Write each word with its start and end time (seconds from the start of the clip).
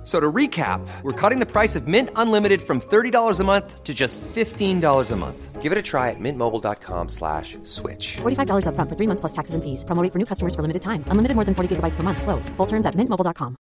F- 0.00 0.06
So 0.06 0.18
to 0.18 0.32
recap, 0.32 0.80
we're 1.02 1.12
cutting 1.12 1.40
the 1.40 1.46
price 1.46 1.76
of 1.76 1.86
Mint 1.86 2.08
Unlimited 2.16 2.62
from 2.62 2.80
$30 2.80 3.40
a 3.40 3.44
month 3.44 3.84
to 3.84 3.94
just 3.94 4.20
$15 4.34 5.10
a 5.12 5.16
month. 5.16 5.62
Give 5.62 5.72
it 5.72 5.78
a 5.78 5.82
try 5.82 6.08
at 6.10 6.18
mintmobile.com 6.18 7.08
slash 7.08 7.58
switch. 7.64 8.16
$45 8.22 8.64
upfront 8.66 8.88
for 8.88 8.96
three 8.96 9.06
months 9.06 9.20
plus 9.20 9.32
taxes 9.32 9.54
and 9.54 9.62
fees. 9.62 9.84
Promo 9.84 10.02
rate 10.02 10.12
for 10.12 10.18
new 10.18 10.24
customers 10.24 10.54
for 10.54 10.62
limited 10.62 10.80
time. 10.82 11.04
Unlimited 11.12 11.34
more 11.36 11.44
than 11.44 11.54
40 11.54 11.76
gigabytes 11.76 11.96
per 11.96 12.02
month. 12.02 12.22
Slows. 12.22 12.48
Full 12.56 12.66
terms 12.66 12.86
at 12.86 12.94
mintmobile.com. 12.96 13.56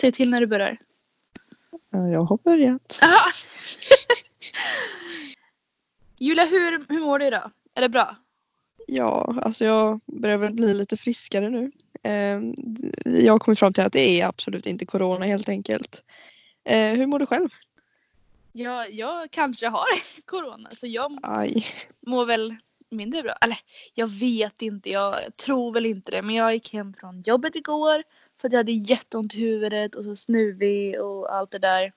Säg 0.00 0.12
till 0.12 0.30
när 0.30 0.40
du 0.40 0.46
börjar. 0.46 0.76
Ja, 1.90 2.08
jag 2.08 2.24
har 2.24 2.36
börjat. 2.44 3.00
Julia, 6.20 6.44
hur, 6.44 6.84
hur 6.88 7.00
mår 7.00 7.18
du 7.18 7.26
idag? 7.26 7.50
Är 7.74 7.80
det 7.80 7.88
bra? 7.88 8.16
Ja, 8.86 9.38
alltså 9.42 9.64
jag 9.64 10.00
börjar 10.06 10.36
väl 10.36 10.54
bli 10.54 10.74
lite 10.74 10.96
friskare 10.96 11.50
nu. 11.50 11.70
Eh, 12.02 12.40
jag 13.04 13.32
har 13.32 13.38
kommit 13.38 13.58
fram 13.58 13.72
till 13.72 13.84
att 13.84 13.92
det 13.92 14.20
är 14.20 14.26
absolut 14.26 14.66
inte 14.66 14.86
corona 14.86 15.24
helt 15.26 15.48
enkelt. 15.48 16.04
Eh, 16.64 16.92
hur 16.92 17.06
mår 17.06 17.18
du 17.18 17.26
själv? 17.26 17.48
Ja, 18.52 18.86
jag 18.86 19.30
kanske 19.30 19.68
har 19.68 19.86
corona 20.24 20.70
så 20.76 20.86
jag 20.86 21.18
Aj. 21.22 21.66
mår 22.00 22.26
väl 22.26 22.56
mindre 22.90 23.22
bra. 23.22 23.32
Eller 23.40 23.58
jag 23.94 24.08
vet 24.08 24.62
inte, 24.62 24.90
jag 24.90 25.36
tror 25.36 25.72
väl 25.72 25.86
inte 25.86 26.10
det. 26.10 26.22
Men 26.22 26.34
jag 26.34 26.54
gick 26.54 26.72
hem 26.72 26.94
från 26.94 27.22
jobbet 27.22 27.56
igår 27.56 28.02
för 28.40 28.48
att 28.48 28.52
jag 28.52 28.58
hade 28.58 28.72
jätteont 28.72 29.34
i 29.34 29.40
huvudet 29.40 29.94
och 29.94 30.04
så 30.04 30.16
snuvig 30.16 31.00
och 31.00 31.34
allt 31.34 31.50
det 31.50 31.58
där. 31.58 31.92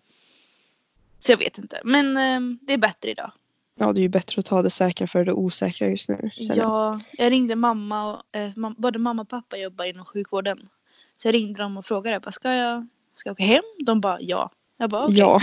Så 1.20 1.32
jag 1.32 1.38
vet 1.38 1.58
inte. 1.58 1.82
Men 1.84 2.18
eh, 2.18 2.58
det 2.62 2.74
är 2.74 2.78
bättre 2.78 3.12
idag. 3.12 3.32
Ja, 3.80 3.94
det 3.94 4.00
är 4.00 4.04
ju 4.04 4.10
bättre 4.10 4.40
att 4.40 4.46
ta 4.46 4.62
det 4.62 4.70
säkra 4.70 5.08
för 5.08 5.26
det 5.26 5.34
osäkra 5.34 5.88
just 5.88 6.10
nu. 6.10 6.30
Ja, 6.36 7.02
jag 7.12 7.32
ringde 7.32 7.56
mamma 7.56 8.14
och 8.14 8.38
eh, 8.38 8.52
mam- 8.56 8.76
både 8.78 9.00
mamma 9.00 9.22
och 9.22 9.30
pappa 9.30 9.58
jobbar 9.58 9.86
inom 9.86 10.06
sjukvården. 10.06 10.70
Så 11.18 11.28
jag 11.28 11.34
ringde 11.34 11.62
dem 11.64 11.78
och 11.78 11.86
frågade, 11.86 12.20
bara, 12.20 12.32
ska 12.32 12.54
jag, 12.54 12.88
ska 13.16 13.30
jag 13.30 13.34
åka 13.34 13.44
hem? 13.44 13.64
De 13.86 14.02
bara 14.02 14.22
ja. 14.22 14.52
Jag 14.78 14.90
bara 14.90 15.04
okej. 15.04 15.18
Ja. 15.18 15.42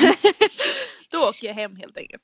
Då 1.11 1.19
åker 1.29 1.47
jag 1.47 1.55
hem 1.55 1.77
helt 1.77 1.99
enkelt. 1.99 2.23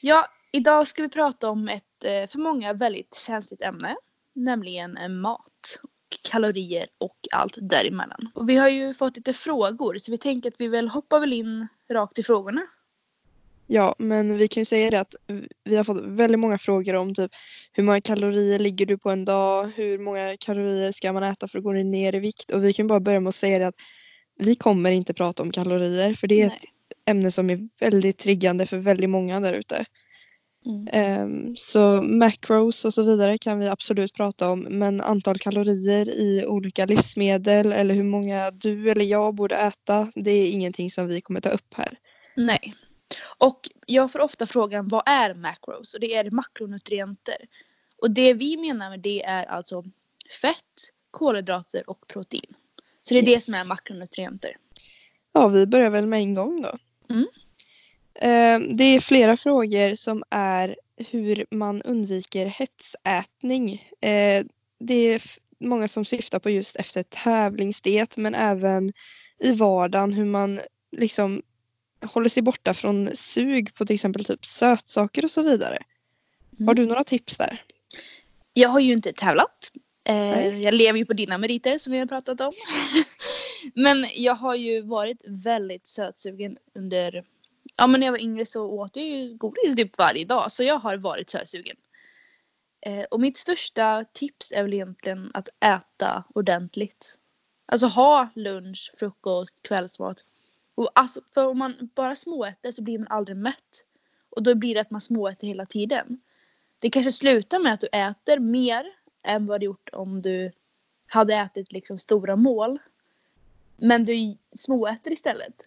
Ja, 0.00 0.26
idag 0.52 0.88
ska 0.88 1.02
vi 1.02 1.08
prata 1.08 1.50
om 1.50 1.68
ett 1.68 2.04
eh, 2.04 2.26
för 2.28 2.38
många 2.38 2.72
väldigt 2.72 3.14
känsligt 3.26 3.62
ämne. 3.62 3.96
Nämligen 4.34 4.96
eh, 4.96 5.08
mat, 5.08 5.78
kalorier 6.22 6.86
och 6.98 7.18
allt 7.32 7.58
däremellan. 7.60 8.30
Och 8.34 8.48
vi 8.48 8.56
har 8.56 8.68
ju 8.68 8.94
fått 8.94 9.16
lite 9.16 9.32
frågor 9.32 9.98
så 9.98 10.10
vi 10.10 10.18
tänker 10.18 10.48
att 10.48 10.54
vi 10.60 10.68
väl 10.68 10.88
hoppar 10.88 11.20
väl 11.20 11.32
in 11.32 11.68
rakt 11.92 12.18
i 12.18 12.22
frågorna. 12.22 12.66
Ja, 13.72 13.94
men 13.98 14.36
vi 14.36 14.48
kan 14.48 14.60
ju 14.60 14.64
säga 14.64 14.90
det 14.90 15.00
att 15.00 15.14
vi 15.64 15.76
har 15.76 15.84
fått 15.84 16.00
väldigt 16.04 16.38
många 16.38 16.58
frågor 16.58 16.94
om 16.94 17.14
typ 17.14 17.30
hur 17.72 17.82
många 17.82 18.00
kalorier 18.00 18.58
ligger 18.58 18.86
du 18.86 18.98
på 18.98 19.10
en 19.10 19.24
dag? 19.24 19.70
Hur 19.76 19.98
många 19.98 20.36
kalorier 20.40 20.92
ska 20.92 21.12
man 21.12 21.22
äta 21.22 21.48
för 21.48 21.58
att 21.58 21.64
gå 21.64 21.72
ner 21.72 22.14
i 22.14 22.18
vikt? 22.18 22.50
Och 22.50 22.64
vi 22.64 22.72
kan 22.72 22.86
bara 22.86 23.00
börja 23.00 23.20
med 23.20 23.28
att 23.28 23.34
säga 23.34 23.58
det 23.58 23.66
att 23.66 23.74
vi 24.38 24.54
kommer 24.54 24.90
inte 24.90 25.14
prata 25.14 25.42
om 25.42 25.52
kalorier 25.52 26.14
för 26.14 26.26
det 26.26 26.42
är 26.42 26.48
Nej. 26.48 26.56
ett 26.56 27.08
ämne 27.10 27.30
som 27.30 27.50
är 27.50 27.68
väldigt 27.80 28.18
triggande 28.18 28.66
för 28.66 28.78
väldigt 28.78 29.10
många 29.10 29.40
där 29.40 29.52
ute. 29.52 29.84
Mm. 30.66 30.88
Ehm, 30.92 31.56
så 31.56 32.02
macros 32.02 32.84
och 32.84 32.94
så 32.94 33.02
vidare 33.02 33.38
kan 33.38 33.58
vi 33.58 33.68
absolut 33.68 34.14
prata 34.14 34.50
om 34.50 34.60
men 34.60 35.00
antal 35.00 35.38
kalorier 35.38 36.08
i 36.08 36.44
olika 36.46 36.86
livsmedel 36.86 37.72
eller 37.72 37.94
hur 37.94 38.04
många 38.04 38.50
du 38.50 38.90
eller 38.90 39.04
jag 39.04 39.34
borde 39.34 39.56
äta 39.56 40.12
det 40.14 40.30
är 40.30 40.50
ingenting 40.50 40.90
som 40.90 41.06
vi 41.06 41.20
kommer 41.20 41.40
ta 41.40 41.50
upp 41.50 41.74
här. 41.74 41.98
Nej. 42.36 42.74
Och 43.40 43.70
jag 43.86 44.12
får 44.12 44.18
ofta 44.20 44.46
frågan 44.46 44.88
vad 44.88 45.02
är 45.06 45.34
macros? 45.34 45.94
Och 45.94 46.00
det 46.00 46.14
är 46.14 46.30
makronutrienter. 46.30 47.36
Och 48.02 48.10
det 48.10 48.34
vi 48.34 48.56
menar 48.56 48.90
med 48.90 49.00
det 49.00 49.22
är 49.24 49.44
alltså 49.44 49.84
fett, 50.42 50.92
kolhydrater 51.10 51.90
och 51.90 52.06
protein. 52.06 52.54
Så 53.02 53.14
det 53.14 53.20
är 53.20 53.22
det 53.22 53.30
Yes. 53.30 53.44
som 53.44 53.54
är 53.54 53.68
makronutrienter. 53.68 54.56
Ja, 55.32 55.48
vi 55.48 55.66
börjar 55.66 55.90
väl 55.90 56.06
med 56.06 56.18
en 56.20 56.34
gång 56.34 56.62
då. 56.62 56.78
Mm. 57.14 57.26
Eh, 58.14 58.76
Det 58.76 58.84
är 58.84 59.00
flera 59.00 59.36
frågor 59.36 59.94
som 59.94 60.22
är 60.30 60.76
hur 60.96 61.46
man 61.50 61.82
undviker 61.82 62.46
hetsätning. 62.46 63.72
Eh, 64.00 64.44
Det 64.78 64.94
är 64.94 65.22
många 65.58 65.88
som 65.88 66.04
syftar 66.04 66.38
på 66.38 66.50
just 66.50 66.76
efter 66.76 67.02
tävlingsdiet 67.02 68.16
men 68.16 68.34
även 68.34 68.92
i 69.38 69.52
vardagen 69.54 70.12
hur 70.12 70.24
man 70.24 70.60
liksom 70.96 71.42
håller 72.02 72.28
sig 72.28 72.42
borta 72.42 72.74
från 72.74 73.16
sug 73.16 73.74
på 73.74 73.86
till 73.86 73.94
exempel 73.94 74.24
typ 74.24 74.46
sötsaker 74.46 75.24
och 75.24 75.30
så 75.30 75.42
vidare. 75.42 75.78
Mm. 76.58 76.68
Har 76.68 76.74
du 76.74 76.86
några 76.86 77.04
tips 77.04 77.38
där? 77.38 77.64
Jag 78.52 78.68
har 78.68 78.80
ju 78.80 78.92
inte 78.92 79.12
tävlat. 79.12 79.72
Eh, 80.04 80.58
jag 80.58 80.74
lever 80.74 80.98
ju 80.98 81.04
på 81.04 81.12
dina 81.12 81.38
meriter 81.38 81.78
som 81.78 81.92
vi 81.92 81.98
har 81.98 82.06
pratat 82.06 82.40
om. 82.40 82.52
men 83.74 84.06
jag 84.14 84.34
har 84.34 84.54
ju 84.54 84.82
varit 84.82 85.24
väldigt 85.26 85.86
sötsugen 85.86 86.56
under 86.74 87.24
Ja 87.76 87.86
men 87.86 88.00
när 88.00 88.06
jag 88.06 88.12
var 88.12 88.22
yngre 88.22 88.46
så 88.46 88.64
åt 88.64 88.96
jag 88.96 89.06
ju 89.06 89.36
godis 89.36 89.76
typ 89.76 89.98
varje 89.98 90.24
dag 90.24 90.52
så 90.52 90.62
jag 90.62 90.78
har 90.78 90.96
varit 90.96 91.30
sötsugen. 91.30 91.76
Eh, 92.86 93.02
och 93.02 93.20
mitt 93.20 93.38
största 93.38 94.04
tips 94.12 94.52
är 94.52 94.62
väl 94.62 94.74
egentligen 94.74 95.30
att 95.34 95.48
äta 95.60 96.24
ordentligt. 96.34 97.18
Alltså 97.66 97.86
ha 97.86 98.28
lunch, 98.34 98.92
frukost, 98.98 99.54
kvällsmat. 99.62 100.24
Och 100.80 100.90
alltså, 100.94 101.20
för 101.34 101.46
om 101.46 101.58
man 101.58 101.90
bara 101.94 102.16
småäter 102.16 102.72
så 102.72 102.82
blir 102.82 102.98
man 102.98 103.08
aldrig 103.10 103.36
mätt. 103.36 103.84
Och 104.30 104.42
då 104.42 104.54
blir 104.54 104.74
det 104.74 104.80
att 104.80 104.90
man 104.90 105.00
småäter 105.00 105.46
hela 105.46 105.66
tiden. 105.66 106.20
Det 106.78 106.90
kanske 106.90 107.12
slutar 107.12 107.58
med 107.58 107.74
att 107.74 107.80
du 107.80 107.86
äter 107.86 108.38
mer 108.38 108.86
än 109.22 109.46
vad 109.46 109.60
du 109.60 109.64
gjort 109.64 109.90
om 109.92 110.22
du 110.22 110.52
hade 111.06 111.34
ätit 111.34 111.72
liksom 111.72 111.98
stora 111.98 112.36
mål. 112.36 112.78
Men 113.76 114.04
du 114.04 114.36
småäter 114.56 115.10
istället. 115.10 115.66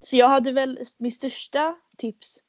Så 0.00 0.16
jag 0.16 0.28
hade 0.28 0.52
väl, 0.52 0.78
mitt 0.96 1.14
största 1.14 1.76
tips 1.96 2.42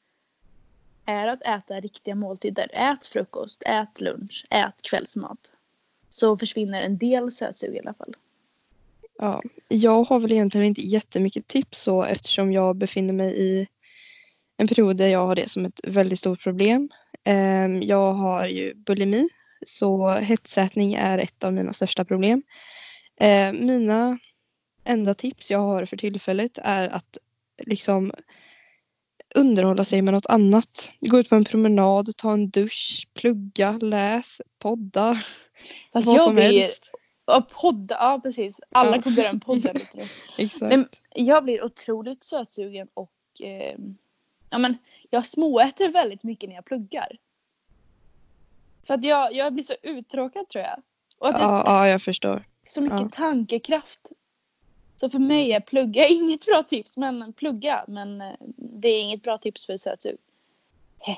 är 1.05 1.27
att 1.27 1.43
äta 1.43 1.79
riktiga 1.79 2.15
måltider. 2.15 2.69
Ät 2.73 3.05
frukost, 3.05 3.63
ät 3.65 4.01
lunch, 4.01 4.45
ät 4.49 4.81
kvällsmat. 4.81 5.51
Så 6.09 6.37
försvinner 6.37 6.81
en 6.81 6.97
del 6.97 7.31
sötsug 7.31 7.75
i 7.75 7.79
alla 7.79 7.93
fall. 7.93 8.15
Ja, 9.21 9.41
jag 9.67 10.03
har 10.03 10.19
väl 10.19 10.31
egentligen 10.31 10.67
inte 10.67 10.81
jättemycket 10.81 11.47
tips 11.47 11.81
så 11.81 12.03
eftersom 12.03 12.53
jag 12.53 12.75
befinner 12.75 13.13
mig 13.13 13.39
i 13.39 13.67
en 14.57 14.67
period 14.67 14.97
där 14.97 15.07
jag 15.07 15.27
har 15.27 15.35
det 15.35 15.49
som 15.49 15.65
ett 15.65 15.79
väldigt 15.87 16.19
stort 16.19 16.43
problem. 16.43 16.89
Ehm, 17.25 17.81
Jag 17.81 18.13
har 18.13 18.47
ju 18.47 18.73
bulimi 18.75 19.29
så 19.65 20.09
hetsätning 20.09 20.93
är 20.93 21.17
ett 21.17 21.43
av 21.43 21.53
mina 21.53 21.73
största 21.73 22.05
problem. 22.05 22.43
Ehm, 23.19 23.65
Mina 23.65 24.19
enda 24.83 25.13
tips 25.13 25.51
jag 25.51 25.59
har 25.59 25.85
för 25.85 25.97
tillfället 25.97 26.57
är 26.63 26.87
att 26.87 27.17
liksom 27.65 28.11
underhålla 29.35 29.85
sig 29.85 30.01
med 30.01 30.13
något 30.13 30.25
annat. 30.25 30.91
Gå 30.99 31.19
ut 31.19 31.29
på 31.29 31.35
en 31.35 31.45
promenad, 31.45 32.17
ta 32.17 32.33
en 32.33 32.49
dusch, 32.49 33.07
plugga, 33.13 33.71
läs, 33.71 34.41
podda. 34.59 35.19
Fast 35.93 36.07
vad 36.07 36.15
jag 36.15 36.23
som 36.23 36.35
blir, 36.35 36.59
helst. 36.59 36.91
Ja, 37.31 37.47
podda, 37.61 37.95
ja 37.95 38.19
precis. 38.23 38.61
Alla 38.69 38.95
Ja. 38.95 39.01
kommer 39.01 39.15
börja 39.15 39.33
med 39.33 39.45
podden. 39.45 39.73
vet 39.73 39.91
du. 39.91 39.99
Exakt. 40.43 40.61
Men 40.75 40.89
jag 41.15 41.43
blir 41.43 41.63
otroligt 41.63 42.23
sötsugen 42.23 42.87
och 42.93 43.11
eh, 43.39 43.77
ja, 44.49 44.57
men 44.57 44.77
jag 45.09 45.25
småäter 45.25 45.89
väldigt 45.89 46.23
mycket 46.23 46.49
när 46.49 46.55
jag 46.55 46.65
pluggar. 46.65 47.17
För 48.83 48.93
att 48.93 49.03
jag, 49.03 49.33
jag 49.33 49.53
blir 49.53 49.63
så 49.63 49.73
uttråkad 49.83 50.49
tror 50.49 50.63
jag. 50.63 50.81
Och 51.17 51.29
att 51.29 51.39
Ja, 51.39 51.63
ja, 51.65 51.87
jag 51.87 52.01
förstår. 52.01 52.43
så 52.67 52.81
mycket 52.81 52.99
ja. 52.99 53.09
tankekraft. 53.13 54.11
Så 54.97 55.09
för 55.09 55.19
mig 55.19 55.51
är 55.51 55.59
plugga 55.59 56.07
inget 56.09 56.45
bra 56.45 56.63
tips. 56.63 56.97
Men 56.97 57.33
plugga. 57.33 57.85
Men 57.87 58.21
eh, 58.21 58.33
det 58.55 58.87
är 58.87 59.01
inget 59.01 59.23
bra 59.23 59.37
tips 59.37 59.65
för 59.65 59.77
sötsug. 59.77 60.17
Heh. 60.99 61.17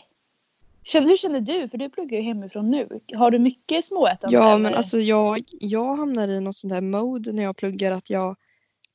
Känner, 0.83 1.07
hur 1.07 1.17
känner 1.17 1.41
du? 1.41 1.69
För 1.69 1.77
du 1.77 1.89
pluggar 1.89 2.17
ju 2.17 2.23
hemifrån 2.23 2.71
nu. 2.71 2.99
Har 3.15 3.31
du 3.31 3.39
mycket 3.39 3.85
småätande? 3.85 4.37
Ja, 4.37 4.49
eller? 4.49 4.57
men 4.57 4.73
alltså 4.73 4.99
jag, 4.99 5.43
jag 5.59 5.95
hamnar 5.95 6.27
i 6.27 6.39
något 6.39 6.55
sånt 6.55 6.73
här 6.73 6.81
mode 6.81 7.31
när 7.31 7.43
jag 7.43 7.57
pluggar 7.57 7.91
att 7.91 8.09
jag 8.09 8.35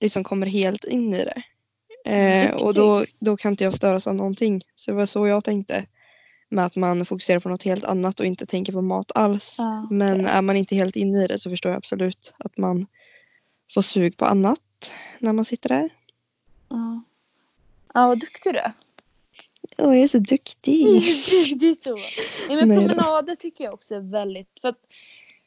liksom 0.01 0.25
kommer 0.25 0.47
helt 0.47 0.85
in 0.85 1.15
i 1.15 1.25
det. 1.25 1.43
Eh, 2.07 2.55
och 2.55 2.75
då, 2.75 3.05
då 3.19 3.37
kan 3.37 3.53
inte 3.53 3.65
jag 3.65 3.75
störas 3.75 4.07
av 4.07 4.15
någonting. 4.15 4.63
Så 4.75 4.91
det 4.91 4.97
var 4.97 5.07
så 5.07 5.27
jag 5.27 5.45
tänkte. 5.45 5.87
Med 6.49 6.67
att 6.67 6.77
man 6.77 7.05
fokuserar 7.05 7.41
på 7.41 7.49
något 7.49 7.63
helt 7.63 7.85
annat 7.85 8.21
och 8.21 8.27
inte 8.27 8.47
tänker 8.47 8.73
på 8.73 8.83
mat 8.83 9.13
alls. 9.15 9.61
Ah, 9.61 9.83
okej. 9.85 9.97
Men 9.97 10.27
är 10.27 10.43
man 10.43 10.57
inte 10.57 10.75
helt 10.75 10.97
inne 10.97 11.25
i 11.25 11.27
det 11.27 11.39
så 11.39 11.51
förstår 11.51 11.71
jag 11.71 11.77
absolut 11.77 12.35
att 12.39 12.59
man 12.59 12.87
får 13.75 13.83
sug 13.83 14.17
på 14.17 14.25
annat 14.25 14.93
när 15.19 15.33
man 15.33 15.45
sitter 15.45 15.69
där. 15.69 15.91
Ja. 16.69 17.03
Ja, 17.95 18.07
vad 18.07 18.21
duktig 18.21 18.55
du 18.55 18.59
är. 18.59 18.73
Åh, 19.79 19.95
jag 19.95 20.03
är 20.03 20.07
så 20.07 20.19
duktig. 20.19 20.85
Det 21.61 21.67
är 21.67 21.85
så. 21.85 21.97
Nej, 22.49 22.57
men 22.57 22.69
Nej 22.69 22.79
då. 22.79 22.89
promenader 22.89 23.35
tycker 23.35 23.65
jag 23.65 23.75
också 23.75 23.95
är 23.95 24.01
väldigt... 24.01 24.49
För 24.61 24.75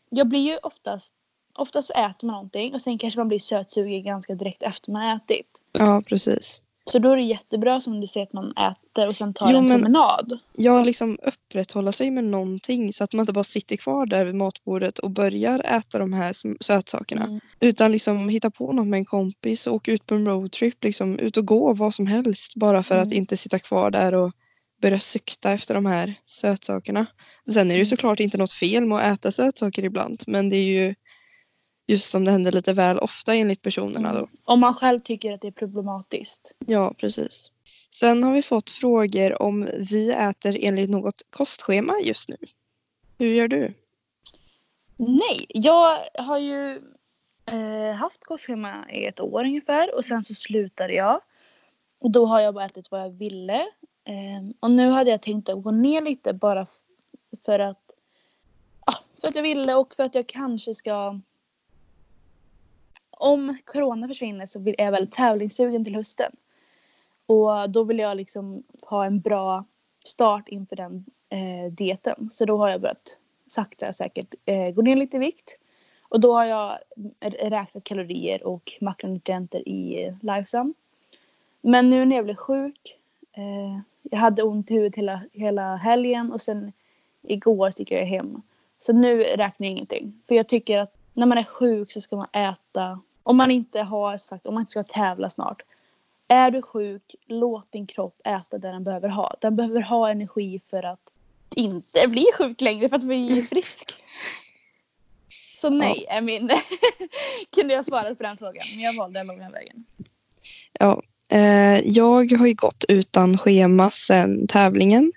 jag 0.10 0.28
blir 0.28 0.52
ju 0.52 0.58
oftast, 0.58 1.14
oftast 1.56 1.88
så 1.88 1.94
äter 1.94 2.28
man 2.28 2.34
någonting 2.34 2.74
och 2.74 2.82
sen 2.82 2.98
kanske 2.98 3.20
man 3.20 3.28
blir 3.28 3.40
sötsugen 3.40 4.04
ganska 4.04 4.36
direkt 4.36 4.64
efter 4.64 4.92
man 4.92 5.02
har 5.02 5.16
ätit. 5.16 5.48
Ja, 5.72 6.04
precis. 6.08 6.64
Så 6.92 7.00
då 7.00 7.12
är 7.12 7.16
det 7.16 7.24
jättebra 7.24 7.80
som 7.80 8.02
du 8.02 8.08
säger 8.08 8.26
att 8.26 8.34
man 8.34 8.52
äter 8.58 9.08
och 9.08 9.16
sen 9.16 9.34
tar 9.34 9.52
Jo, 9.52 9.58
en 9.58 9.66
men- 9.68 9.82
promenad. 9.82 10.40
Ja, 10.58 10.84
liksom 10.84 11.18
upprätthålla 11.24 11.92
sig 11.92 12.12
med 12.12 12.24
någonting 12.24 12.94
så 12.94 13.04
att 13.04 13.14
man 13.14 13.24
inte 13.24 13.34
bara 13.34 13.44
sitter 13.44 13.76
kvar 13.76 14.06
där 14.06 14.26
vid 14.26 14.36
matbordet 14.36 15.00
och 15.00 15.12
börjar 15.12 15.60
äta 15.60 16.00
de 16.00 16.14
här 16.14 16.34
sötsakerna. 16.64 17.24
Mm. 17.26 17.40
Utan 17.60 17.92
liksom 17.92 18.30
hitta 18.30 18.52
på 18.52 18.72
något 18.72 18.88
med 18.88 18.98
en 18.98 19.06
kompis 19.06 19.68
och 19.68 19.74
åka 19.74 19.92
ut 19.92 20.06
på 20.06 20.16
en 20.16 20.26
roadtrip, 20.26 20.84
liksom 20.84 21.20
ut 21.20 21.38
och 21.38 21.46
gå 21.46 21.74
vad 21.74 21.94
som 21.94 22.08
helst 22.08 22.56
bara 22.56 22.84
för 22.84 22.98
att 22.98 23.08
Mm. 23.08 23.18
inte 23.18 23.38
sitta 23.38 23.60
kvar 23.60 23.92
där 23.92 24.14
och 24.14 24.32
börja 24.82 25.00
sukta 25.00 25.52
efter 25.52 25.74
de 25.76 25.86
här 25.86 26.14
sötsakerna. 26.26 27.06
Sen 27.54 27.62
är 27.62 27.66
det 27.66 27.74
ju 27.74 27.76
Mm. 27.76 27.86
såklart 27.86 28.20
inte 28.20 28.38
något 28.38 28.52
fel 28.52 28.86
med 28.86 28.98
att 28.98 29.20
äta 29.20 29.32
sötsaker 29.32 29.84
ibland 29.84 30.24
men 30.28 30.50
det 30.50 30.56
är 30.56 30.64
ju 30.88 30.96
just 31.90 32.16
om 32.16 32.26
det 32.26 32.32
händer 32.32 32.52
lite 32.52 32.74
väl 32.74 33.00
ofta 33.00 33.36
enligt 33.36 33.62
personerna 33.62 34.14
då. 34.14 34.28
Om 34.46 34.60
man 34.60 34.74
själv 34.74 35.00
tycker 35.00 35.34
att 35.34 35.42
det 35.42 35.48
är 35.48 35.52
problematiskt. 35.52 36.52
Ja, 36.66 36.94
precis. 36.98 37.52
Sen 37.92 38.24
har 38.24 38.34
vi 38.34 38.42
fått 38.42 38.70
frågor 38.70 39.42
om 39.42 39.70
vi 39.92 40.12
äter 40.12 40.58
enligt 40.62 40.90
något 40.90 41.22
kostschema 41.30 41.94
just 42.04 42.30
nu. 42.30 42.38
Hur 43.18 43.28
gör 43.28 43.48
du? 43.48 43.74
Nej, 44.98 45.46
jag 45.50 46.00
har 46.14 46.38
ju 46.38 46.82
eh, 47.46 47.96
haft 47.96 48.24
kostschema 48.24 48.92
i 48.92 49.06
ett 49.06 49.20
år 49.20 49.44
ungefär 49.44 49.96
och 49.96 50.06
sen 50.06 50.24
så 50.24 50.36
slutade 50.36 50.94
jag. 50.94 51.22
Och 52.00 52.12
då 52.12 52.26
har 52.26 52.40
jag 52.40 52.54
bara 52.54 52.66
ätit 52.66 52.92
vad 52.92 53.02
jag 53.02 53.10
ville. 53.10 53.58
Eh, 54.06 54.50
och 54.60 54.72
nu 54.72 54.90
hade 54.90 55.10
jag 55.10 55.22
tänkt 55.22 55.50
att 55.50 55.64
gå 55.64 55.72
ner 55.72 56.02
lite 56.02 56.34
bara 56.34 56.68
för 57.46 57.60
att, 57.60 57.92
ja, 58.86 58.94
för 59.22 59.28
att 59.28 59.36
jag 59.36 59.44
ville 59.44 59.76
och 59.76 59.96
för 59.96 60.04
att 60.04 60.16
jag 60.16 60.28
kanske 60.28 60.76
ska 60.76 61.20
om 63.20 63.58
corona 63.66 64.08
försvinner 64.08 64.46
så 64.46 64.60
är 64.60 64.84
jag 64.84 64.92
väldigt 64.92 65.12
tävlingssugen 65.12 65.86
till 65.86 65.96
hösten. 65.96 66.32
Och 67.26 67.70
då 67.70 67.84
vill 67.84 68.00
jag 68.00 68.18
liksom 68.18 68.64
ha 68.82 69.06
en 69.06 69.20
bra 69.20 69.66
start 70.06 70.48
inför 70.48 70.76
den 70.76 71.06
eh, 71.30 71.72
dieten. 71.72 72.30
Så 72.32 72.46
då 72.46 72.58
har 72.58 72.70
jag 72.70 72.82
börjat 72.82 73.18
sakta 73.48 73.94
säkert 73.94 74.36
eh, 74.46 74.70
gå 74.70 74.82
ner 74.82 74.96
lite 74.96 75.18
i 75.18 75.20
vikt. 75.20 75.56
Och 76.02 76.20
då 76.20 76.34
har 76.34 76.46
jag 76.46 76.78
räknat 77.22 77.84
kalorier 77.84 78.48
och 78.48 78.74
makronutrienter 78.82 79.70
i 79.70 80.06
eh, 80.06 80.16
Lifesum. 80.22 80.74
Men 81.62 81.90
nu 81.90 82.06
när 82.06 82.16
jag 82.16 82.26
blev 82.26 82.36
sjuk, 82.36 82.98
eh, 83.34 83.80
jag 84.04 84.20
hade 84.20 84.44
ont 84.44 84.72
i 84.72 84.74
huvudet 84.74 84.96
hela, 84.96 85.22
hela 85.34 85.76
helgen 85.76 86.32
och 86.32 86.42
sen 86.42 86.72
igår 87.22 87.72
gick 87.78 87.92
jag 87.92 88.06
hem. 88.06 88.42
Så 88.82 88.94
nu 88.94 89.20
räknar 89.20 89.68
jag 89.68 89.72
ingenting. 89.72 90.22
För 90.28 90.36
jag 90.36 90.48
tycker 90.48 90.80
att 90.80 90.96
när 91.14 91.26
man 91.26 91.38
är 91.38 91.44
sjuk 91.44 91.92
så 91.92 92.02
ska 92.02 92.16
man 92.16 92.28
äta, 92.32 93.00
om 93.30 93.38
man 93.38 93.52
inte 93.52 93.82
har 93.82 94.18
sagt, 94.18 94.48
om 94.48 94.54
man 94.54 94.62
inte 94.62 94.72
ska 94.72 94.84
tävla 94.84 95.30
snart. 95.30 95.62
Är 96.28 96.52
du 96.52 96.62
sjuk, 96.62 97.16
låt 97.28 97.72
din 97.72 97.88
kropp 97.88 98.16
äta 98.24 98.58
det 98.58 98.72
den 98.72 98.84
behöver 98.84 99.10
ha. 99.10 99.36
Den 99.42 99.56
behöver 99.56 99.82
ha 99.82 100.10
energi 100.10 100.62
för 100.70 100.84
att 100.84 101.00
inte 101.56 102.08
bli 102.08 102.26
sjuk 102.38 102.62
längre, 102.62 102.90
för 102.90 102.96
att 102.96 103.04
bli 103.04 103.42
frisk. 103.50 103.94
Så 105.56 105.70
nej 105.70 106.06
är 106.10 106.22
min... 106.22 106.50
Kunde 107.56 107.74
jag 107.74 107.86
svarat 107.86 108.18
på 108.18 108.24
den 108.24 108.38
frågan, 108.38 108.64
men 108.72 108.80
jag 108.80 108.96
valde 108.96 109.20
den 109.20 109.28
långa 109.28 109.50
vägen. 109.50 109.86
Ja, 110.74 111.02
eh, 111.30 111.80
jag 111.80 112.32
har 112.32 112.48
ju 112.48 112.54
gått 112.54 112.86
utan 112.88 113.38
schema 113.38 113.92
sedan 113.92 114.48
tävlingen. 114.48 115.12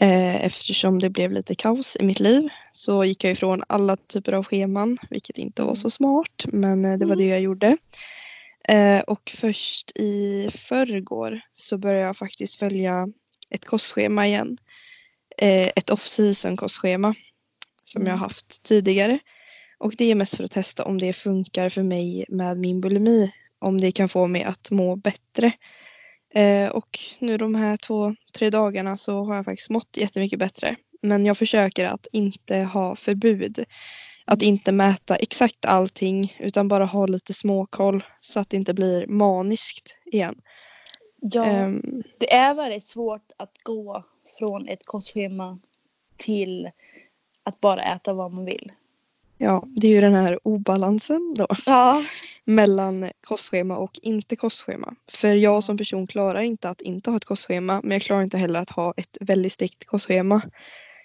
Eh, 0.00 0.44
eftersom 0.44 0.98
det 0.98 1.10
blev 1.10 1.32
lite 1.32 1.54
kaos 1.54 1.96
i 2.00 2.04
mitt 2.04 2.20
liv 2.20 2.48
så 2.72 3.04
gick 3.04 3.24
jag 3.24 3.32
ifrån 3.32 3.62
alla 3.68 3.96
typer 3.96 4.32
av 4.32 4.44
scheman, 4.44 4.98
vilket 5.10 5.38
inte 5.38 5.62
var 5.62 5.74
så 5.74 5.90
smart, 5.90 6.46
men 6.46 6.84
eh, 6.84 6.98
det 6.98 7.06
var 7.06 7.16
det 7.16 7.26
jag 7.26 7.40
gjorde. 7.40 7.76
Eh, 8.68 9.00
och 9.00 9.32
först 9.34 9.92
i 9.94 10.48
förrgår 10.54 11.40
så 11.52 11.78
började 11.78 12.06
jag 12.06 12.16
faktiskt 12.16 12.58
följa 12.58 13.08
ett 13.50 13.64
kostschema 13.64 14.26
igen. 14.26 14.58
Ett 15.76 15.90
off-season 15.90 16.56
kostschema 16.56 17.14
som 17.84 18.06
jag 18.06 18.12
har 18.12 18.18
haft 18.18 18.62
tidigare. 18.62 19.18
Och 19.78 19.94
det 19.98 20.10
är 20.10 20.14
mest 20.14 20.36
för 20.36 20.44
att 20.44 20.50
testa 20.50 20.84
om 20.84 20.98
det 20.98 21.12
funkar 21.12 21.68
för 21.68 21.82
mig 21.82 22.24
med 22.28 22.58
min 22.58 22.80
bulimi. 22.80 23.32
Om 23.58 23.80
det 23.80 23.92
kan 23.92 24.08
få 24.08 24.26
mig 24.26 24.42
att 24.42 24.70
må 24.70 24.96
bättre. 24.96 25.52
Eh, 26.34 26.68
och 26.68 26.98
nu 27.18 27.36
de 27.36 27.54
här 27.54 27.76
två, 27.76 28.14
tre 28.32 28.50
dagarna 28.50 28.96
så 28.96 29.24
har 29.24 29.34
jag 29.34 29.44
faktiskt 29.44 29.70
mått 29.70 29.96
jättemycket 29.96 30.38
bättre. 30.38 30.76
Men 31.02 31.26
jag 31.26 31.38
försöker 31.38 31.86
att 31.86 32.06
inte 32.12 32.56
ha 32.56 32.96
förbud. 32.96 33.64
Att 34.24 34.42
inte 34.42 34.72
mäta 34.72 35.16
exakt 35.16 35.64
allting 35.64 36.36
utan 36.38 36.68
bara 36.68 36.84
ha 36.84 37.06
lite 37.06 37.34
småkoll 37.34 38.04
så 38.20 38.40
att 38.40 38.50
det 38.50 38.56
inte 38.56 38.74
blir 38.74 39.06
maniskt 39.06 39.98
igen. 40.04 40.40
Ja, 41.20 41.44
Ehm, 41.44 42.02
det 42.18 42.32
är 42.32 42.54
väldigt 42.54 42.86
svårt 42.86 43.32
att 43.36 43.58
gå 43.62 44.04
från 44.38 44.68
ett 44.68 44.86
kostschema 44.86 45.58
till 46.16 46.70
att 47.42 47.60
bara 47.60 47.82
äta 47.82 48.14
vad 48.14 48.32
man 48.32 48.44
vill. 48.44 48.72
Ja, 49.38 49.64
det 49.66 49.86
är 49.86 49.90
ju 49.90 50.00
den 50.00 50.14
här 50.14 50.38
obalansen 50.42 51.34
då. 51.36 51.46
Ja. 51.66 52.02
mellan 52.44 53.10
kostschema 53.20 53.76
och 53.76 54.00
inte 54.02 54.36
kostschema. 54.36 54.94
För 55.08 55.34
jag 55.34 55.64
som 55.64 55.78
person 55.78 56.06
klarar 56.06 56.40
inte 56.40 56.68
att 56.68 56.80
inte 56.80 57.10
ha 57.10 57.16
ett 57.16 57.24
kostschema 57.24 57.80
men 57.82 57.90
jag 57.90 58.02
klarar 58.02 58.22
inte 58.22 58.38
heller 58.38 58.60
att 58.60 58.70
ha 58.70 58.94
ett 58.96 59.18
väldigt 59.20 59.52
strikt 59.52 59.84
kostschema. 59.84 60.42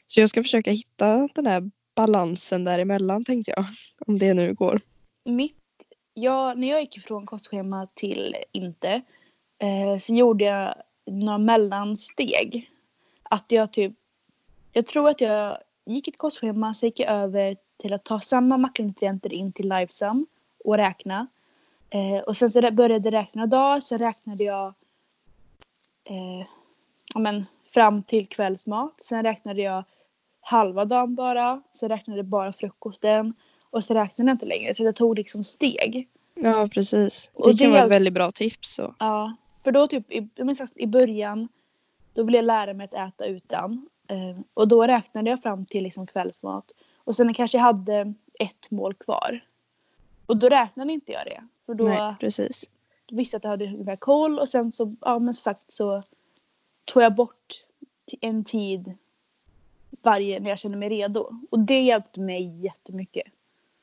Så 0.07 0.19
jag 0.19 0.29
ska 0.29 0.43
försöka 0.43 0.71
hitta 0.71 1.29
den 1.35 1.43
där 1.43 1.71
balansen 1.95 2.63
däremellan 2.63 3.25
tänkte 3.25 3.53
jag. 3.55 3.65
Om 4.07 4.19
det 4.19 4.33
nu 4.33 4.53
går. 4.53 4.81
Mitt, 5.25 5.55
ja, 6.13 6.53
när 6.53 6.69
jag 6.69 6.81
gick 6.81 6.97
ifrån 6.97 7.25
kostschema 7.25 7.87
till 7.93 8.35
inte 8.51 9.01
eh, 9.59 9.97
så 9.99 10.15
gjorde 10.15 10.43
jag 10.43 10.75
några 11.05 11.37
mellansteg. 11.37 12.69
Att 13.23 13.45
jag 13.51 13.73
typ, 13.73 13.93
jag 14.71 14.85
tror 14.85 15.09
att 15.09 15.21
jag 15.21 15.57
gick 15.85 16.07
ett 16.07 16.17
kostschema 16.17 16.73
så 16.73 16.85
gick 16.85 16.99
jag 16.99 17.09
över 17.09 17.57
till 17.77 17.93
att 17.93 18.03
ta 18.03 18.19
samma 18.19 18.57
makronutrienter 18.57 19.33
in 19.33 19.51
till 19.51 19.69
Lifesum 19.69 20.27
och 20.63 20.77
räkna. 20.77 21.27
Eh, 21.89 22.23
och 22.23 22.37
sen 22.37 22.51
så 22.51 22.71
började 22.71 23.09
jag 23.09 23.13
räkna 23.13 23.47
dagar, 23.47 23.79
så 23.79 23.97
räknade 23.97 24.43
jag 24.43 24.67
eh, 26.03 26.47
ja, 27.13 27.19
men, 27.19 27.45
fram 27.73 28.03
till 28.03 28.27
kvällsmat. 28.27 29.01
Sen 29.01 29.23
räknade 29.23 29.61
jag 29.61 29.83
halva 30.41 30.85
dagen 30.85 31.15
bara. 31.15 31.61
Sen 31.73 31.89
räknade 31.89 32.19
jag 32.19 32.25
bara 32.25 32.51
frukosten. 32.51 33.33
Och 33.69 33.83
så 33.83 33.93
räknade 33.93 34.29
jag 34.29 34.35
inte 34.35 34.45
längre. 34.45 34.75
Så 34.75 34.83
jag 34.83 34.95
tog 34.95 35.15
liksom 35.15 35.43
steg. 35.43 36.07
Ja 36.33 36.69
precis. 36.73 37.31
Och 37.33 37.47
Det 37.47 37.53
det 37.53 37.63
kan 37.63 37.71
vara 37.71 37.83
ett 37.83 37.91
väldigt 37.91 38.13
bra 38.13 38.31
tips. 38.31 38.75
Så. 38.75 38.95
Ja, 38.99 39.35
för 39.63 39.71
då 39.71 39.87
typ 39.87 40.11
i, 40.11 40.29
i 40.75 40.87
början 40.87 41.47
då 42.13 42.23
ville 42.23 42.37
jag 42.37 42.45
lära 42.45 42.73
mig 42.73 42.85
att 42.85 42.93
äta 42.93 43.25
utan. 43.25 43.89
Eh, 44.11 44.39
och 44.53 44.67
då 44.67 44.87
räknade 44.87 45.29
jag 45.29 45.41
fram 45.41 45.65
till 45.65 45.83
liksom 45.83 46.07
kvällsmat. 46.07 46.65
Och 47.03 47.15
sen 47.15 47.33
kanske 47.33 47.57
jag 47.57 47.63
hade 47.63 48.13
ett 48.39 48.71
mål 48.71 48.93
kvar. 48.93 49.39
Och 50.25 50.37
då 50.37 50.49
räknade 50.49 50.93
inte 50.93 51.11
jag 51.11 51.25
det. 51.25 51.43
För 51.65 51.73
då 51.73 51.83
Nej 51.83 52.15
precis. 52.19 52.69
visste 53.11 53.35
jag 53.35 53.39
att 53.39 53.43
jag 53.43 53.51
hade 53.51 53.65
ungefär 53.65 53.95
koll. 53.95 54.39
Och 54.39 54.49
sen 54.49 54.71
så, 54.71 54.91
ja 55.01 55.19
men 55.19 55.33
som 55.33 55.41
sagt 55.53 55.71
så 55.71 56.01
tog 56.85 57.03
jag 57.03 57.15
bort 57.15 57.63
en 58.21 58.43
tid 58.43 58.93
varje 60.03 60.39
när 60.39 60.49
jag 60.49 60.59
kände 60.59 60.77
mig 60.77 60.89
redo. 60.89 61.29
Och 61.51 61.59
det 61.59 61.81
hjälpte 61.81 62.19
mig 62.19 62.63
jättemycket. 62.63 63.27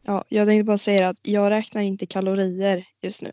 Ja, 0.03 0.25
jag 0.29 0.47
tänkte 0.47 0.65
bara 0.65 0.79
säga 0.79 1.09
att 1.09 1.27
jag 1.27 1.51
räknar 1.51 1.83
inte 1.83 2.07
kalorier 2.07 2.85
just 3.01 3.23
nu. 3.23 3.33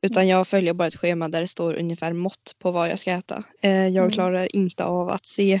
Utan 0.00 0.28
jag 0.28 0.48
följer 0.48 0.72
bara 0.72 0.88
ett 0.88 0.96
schema 0.96 1.28
där 1.28 1.40
det 1.40 1.48
står 1.48 1.74
ungefär 1.74 2.12
mått 2.12 2.56
på 2.58 2.70
vad 2.70 2.90
jag 2.90 2.98
ska 2.98 3.10
äta. 3.10 3.44
Eh, 3.60 3.70
jag 3.88 3.96
Mm. 3.96 4.10
klarar 4.10 4.56
inte 4.56 4.84
av 4.84 5.08
att 5.08 5.26
se 5.26 5.60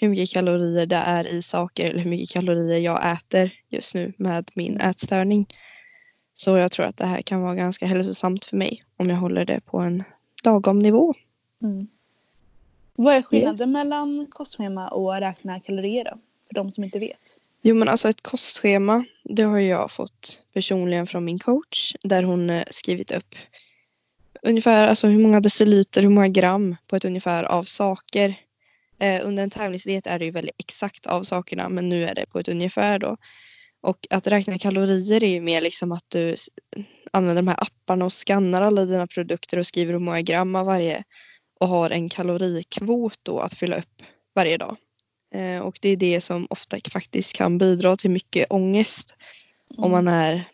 hur 0.00 0.08
mycket 0.08 0.30
kalorier 0.30 0.86
det 0.86 0.96
är 0.96 1.26
i 1.34 1.42
saker 1.42 1.90
eller 1.90 2.00
hur 2.00 2.10
mycket 2.10 2.30
kalorier 2.30 2.78
jag 2.78 3.12
äter 3.12 3.50
just 3.68 3.94
nu 3.94 4.12
med 4.16 4.50
min 4.54 4.80
ätstörning. 4.80 5.46
Så 6.34 6.56
jag 6.56 6.72
tror 6.72 6.86
att 6.86 6.96
det 6.96 7.06
här 7.06 7.22
kan 7.22 7.42
vara 7.42 7.54
ganska 7.54 7.86
hälsosamt 7.86 8.44
för 8.44 8.56
mig 8.56 8.82
om 8.96 9.10
jag 9.10 9.16
håller 9.16 9.44
det 9.44 9.60
på 9.60 9.78
en 9.78 10.04
lagom 10.44 10.78
nivå. 10.78 11.14
Mm. 11.62 11.88
Vad 12.96 13.14
är 13.14 13.22
skillnaden 13.22 13.68
Yes. 13.68 13.72
mellan 13.74 14.26
kostschema 14.30 14.88
och 14.88 15.14
räkna 15.14 15.60
kalorier 15.60 16.04
då? 16.04 16.18
För 16.48 16.54
de 16.54 16.72
som 16.72 16.84
inte 16.84 16.98
vet. 16.98 17.34
Jo 17.62 17.74
men 17.74 17.88
alltså 17.88 18.08
ett 18.08 18.22
kostschema 18.22 19.04
det 19.24 19.42
har 19.42 19.58
jag 19.58 19.90
fått 19.90 20.42
personligen 20.52 21.06
från 21.06 21.24
min 21.24 21.38
coach 21.38 21.94
där 22.02 22.22
hon 22.22 22.50
eh, 22.50 22.64
skrivit 22.70 23.10
upp 23.10 23.34
ungefär 24.42 24.88
alltså 24.88 25.06
hur 25.06 25.18
många 25.18 25.40
deciliter, 25.40 26.02
hur 26.02 26.08
många 26.08 26.28
gram 26.28 26.76
på 26.86 26.96
ett 26.96 27.04
ungefär 27.04 27.44
av 27.44 27.64
saker. 27.64 28.34
Eh, 29.00 29.26
under 29.26 29.42
en 29.42 29.50
tävlingsdiet 29.50 30.06
är 30.06 30.18
det 30.18 30.24
ju 30.24 30.30
väldigt 30.30 30.54
exakt 30.58 31.06
av 31.06 31.22
sakerna 31.22 31.68
men 31.68 31.88
nu 31.88 32.04
är 32.04 32.14
det 32.14 32.26
på 32.26 32.38
ett 32.38 32.48
ungefär 32.48 32.98
då. 32.98 33.16
Och 33.80 34.06
att 34.10 34.26
räkna 34.26 34.58
kalorier 34.58 35.24
är 35.24 35.28
ju 35.28 35.40
mer 35.40 35.60
liksom 35.60 35.92
att 35.92 36.04
du 36.08 36.34
använder 37.12 37.42
de 37.42 37.48
här 37.48 37.62
apparna 37.62 38.04
och 38.04 38.12
skannar 38.12 38.62
alla 38.62 38.84
dina 38.84 39.06
produkter 39.06 39.58
och 39.58 39.66
skriver 39.66 39.92
hur 39.92 40.00
många 40.00 40.22
gram 40.22 40.54
av 40.54 40.66
varje 40.66 41.04
och 41.60 41.68
har 41.68 41.90
en 41.90 42.08
kalorikvot 42.08 43.18
då 43.22 43.38
att 43.38 43.54
fylla 43.54 43.76
upp 43.76 44.02
varje 44.34 44.56
dag. 44.56 44.76
Eh, 45.34 45.60
och 45.60 45.78
det 45.82 45.88
är 45.88 45.96
det 45.96 46.20
som 46.20 46.46
ofta 46.50 46.76
faktiskt 46.92 47.32
kan 47.32 47.58
bidra 47.58 47.96
till 47.96 48.10
mycket 48.10 48.46
ångest 48.50 49.16
om 49.76 49.90
man 49.90 50.08
är 50.08 50.44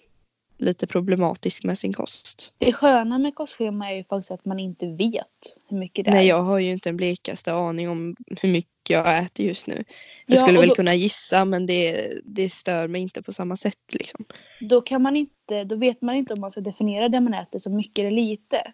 lite 0.64 0.86
problematisk 0.86 1.64
med 1.64 1.78
sin 1.78 1.92
kost. 1.92 2.54
Det 2.58 2.72
sköna 2.72 3.18
med 3.18 3.34
kostschema 3.34 3.90
är 3.90 3.96
ju 3.96 4.04
faktiskt 4.04 4.30
att 4.30 4.44
man 4.44 4.58
inte 4.60 4.86
vet 4.86 5.56
hur 5.68 5.76
mycket 5.78 6.04
det 6.04 6.10
Nej, 6.10 6.24
är. 6.24 6.28
jag 6.28 6.42
har 6.42 6.58
ju 6.58 6.70
inte 6.72 6.88
en 6.88 6.96
blekaste 6.96 7.52
aning 7.52 7.88
om 7.88 8.16
hur 8.40 8.48
mycket 8.52 8.90
jag 8.90 9.18
äter 9.18 9.46
just 9.46 9.66
nu. 9.66 9.84
Jag 10.26 10.36
Ja, 10.36 10.40
skulle 10.40 10.58
väl 10.60 10.68
då- 10.68 10.74
kunna 10.74 10.94
gissa 10.94 11.44
men 11.44 11.66
det, 11.66 12.12
det 12.24 12.50
stör 12.50 12.88
mig 12.88 13.00
inte 13.02 13.22
på 13.22 13.32
samma 13.32 13.56
sätt. 13.56 13.78
Liksom. 13.92 14.24
Då 14.60 14.80
kan 14.80 15.02
man 15.02 15.16
inte, 15.16 15.64
då 15.64 15.76
vet 15.76 16.02
man 16.02 16.14
inte 16.14 16.34
om 16.34 16.40
man 16.40 16.50
ska 16.50 16.60
definiera 16.60 17.08
det 17.08 17.20
man 17.20 17.34
äter 17.34 17.58
som 17.58 17.76
mycket 17.76 17.98
eller 17.98 18.10
lite. 18.10 18.72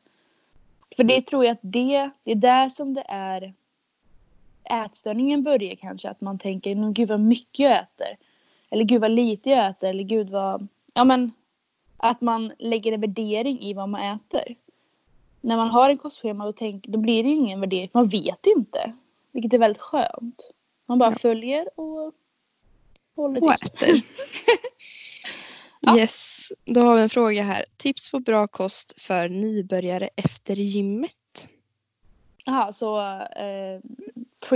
För 0.96 1.04
det 1.04 1.26
tror 1.26 1.44
jag 1.44 1.52
att 1.52 1.58
det, 1.62 2.10
det 2.24 2.30
är 2.30 2.34
där 2.34 2.68
som 2.68 2.94
det 2.94 3.04
är 3.08 3.54
ätstörningen 4.84 5.42
börjar 5.42 5.74
kanske. 5.74 6.08
Att 6.10 6.20
man 6.20 6.38
tänker, 6.38 6.92
gud 6.92 7.08
vad 7.08 7.20
mycket 7.20 7.58
jag 7.58 7.72
äter. 7.72 8.16
Eller 8.70 8.84
gud 8.84 9.00
vad 9.00 9.10
lite 9.10 9.50
jag 9.50 9.70
äter. 9.70 9.88
Eller 9.88 10.02
gud 10.04 10.30
vad, 10.30 10.68
ja 10.94 11.04
men 11.04 11.32
att 12.02 12.20
man 12.20 12.52
lägger 12.58 12.92
en 12.92 13.00
värdering 13.00 13.60
i 13.60 13.74
vad 13.74 13.88
man 13.88 14.00
äter. 14.16 14.54
När 15.40 15.56
man 15.56 15.68
har 15.68 15.90
en 15.90 15.98
kostschema 15.98 16.44
då, 16.44 16.52
tänk, 16.52 16.86
då 16.86 16.98
blir 16.98 17.22
det 17.22 17.28
ju 17.28 17.34
ingen 17.34 17.60
värdering. 17.60 17.90
Man 17.92 18.08
vet 18.08 18.46
inte. 18.56 18.92
Vilket 19.32 19.52
är 19.52 19.58
väldigt 19.58 19.82
skönt. 19.82 20.50
Man 20.86 20.98
bara 20.98 21.10
Ja. 21.10 21.16
följer 21.18 21.80
och 21.80 22.12
håller 23.16 23.42
Och 23.46 23.50
tyst. 23.60 23.74
äter. 23.74 24.02
Ja. 25.82 25.98
Yes, 25.98 26.48
då 26.64 26.80
har 26.80 26.96
vi 26.96 27.02
en 27.02 27.08
fråga 27.08 27.42
här. 27.42 27.64
Tips 27.76 28.10
på 28.10 28.20
bra 28.20 28.46
kost 28.46 29.02
för 29.02 29.28
nybörjare 29.28 30.08
efter 30.16 30.56
gymmet? 30.56 31.48
Jaha, 32.44 32.72
så 32.72 33.00
eh, 33.00 33.80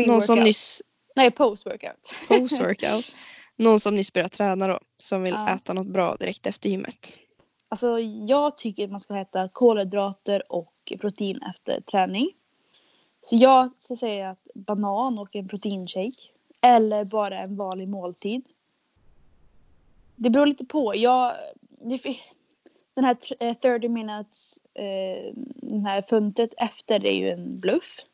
Någon 0.06 0.22
som 0.22 0.36
pre-workout. 0.38 0.44
nyss 0.44 0.82
Nej, 1.16 1.30
post-workout. 1.30 2.12
post-workout. 2.28 3.04
Någon 3.56 3.80
som 3.80 3.96
nyss 3.96 4.12
börjat 4.12 4.32
träna 4.32 4.66
då. 4.68 4.78
Som 4.98 5.22
vill 5.22 5.32
Ja. 5.34 5.54
äta 5.54 5.72
något 5.72 5.86
bra 5.86 6.16
direkt 6.16 6.46
efter 6.46 6.68
gymmet. 6.68 7.18
Alltså 7.74 8.00
jag 8.00 8.58
tycker 8.58 8.84
att 8.84 8.90
man 8.90 9.00
ska 9.00 9.16
äta 9.16 9.48
kolhydrater 9.48 10.52
och 10.52 10.92
protein 11.00 11.40
efter 11.42 11.80
träning. 11.80 12.30
Så 13.22 13.36
jag 13.36 13.70
ska 13.78 13.96
säga 13.96 14.30
att 14.30 14.48
banan 14.54 15.18
och 15.18 15.36
en 15.36 15.48
proteinshake. 15.48 16.28
Eller 16.60 17.04
bara 17.04 17.38
en 17.38 17.56
vanlig 17.56 17.88
måltid. 17.88 18.42
Det 20.16 20.30
beror 20.30 20.46
lite 20.46 20.64
på. 20.64 20.96
Jag, 20.96 21.34
det, 21.80 22.02
den 22.94 23.04
här 23.04 23.54
30 23.54 23.86
eh, 23.86 23.90
minutes, 23.90 24.58
eh, 24.74 25.32
den 25.56 25.86
här 25.86 26.02
funtet 26.02 26.54
efter 26.56 26.98
det 26.98 27.08
är 27.08 27.16
ju 27.16 27.30
en 27.30 27.60
bluff. 27.60 28.06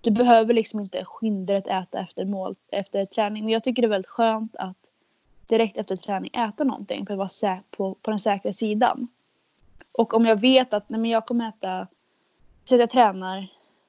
Du 0.00 0.10
behöver 0.10 0.54
liksom 0.54 0.80
inte 0.80 1.04
skynda 1.04 1.52
dig 1.52 1.72
att 1.72 1.88
äta 1.88 2.00
efter, 2.00 2.24
mål, 2.24 2.56
efter 2.68 3.04
träning. 3.04 3.44
Men 3.44 3.52
jag 3.52 3.64
tycker 3.64 3.82
det 3.82 3.86
är 3.86 3.90
väldigt 3.90 4.10
skönt 4.10 4.56
att 4.56 4.81
direkt 5.52 5.78
efter 5.78 5.96
träning 5.96 6.30
äta 6.34 6.64
någonting 6.64 7.06
för 7.06 7.14
att 7.14 7.42
vara 7.42 7.60
på, 7.70 7.94
på 7.94 8.10
den 8.10 8.20
säkra 8.20 8.52
sidan. 8.52 9.08
Och 9.92 10.14
om 10.14 10.24
jag 10.24 10.40
vet 10.40 10.74
att 10.74 10.88
nej, 10.88 11.00
men 11.00 11.10
jag 11.10 11.26
kommer 11.26 11.48
äta, 11.48 11.86
så 12.64 12.74
att 12.74 12.80
jag 12.80 12.90
tränar 12.90 13.48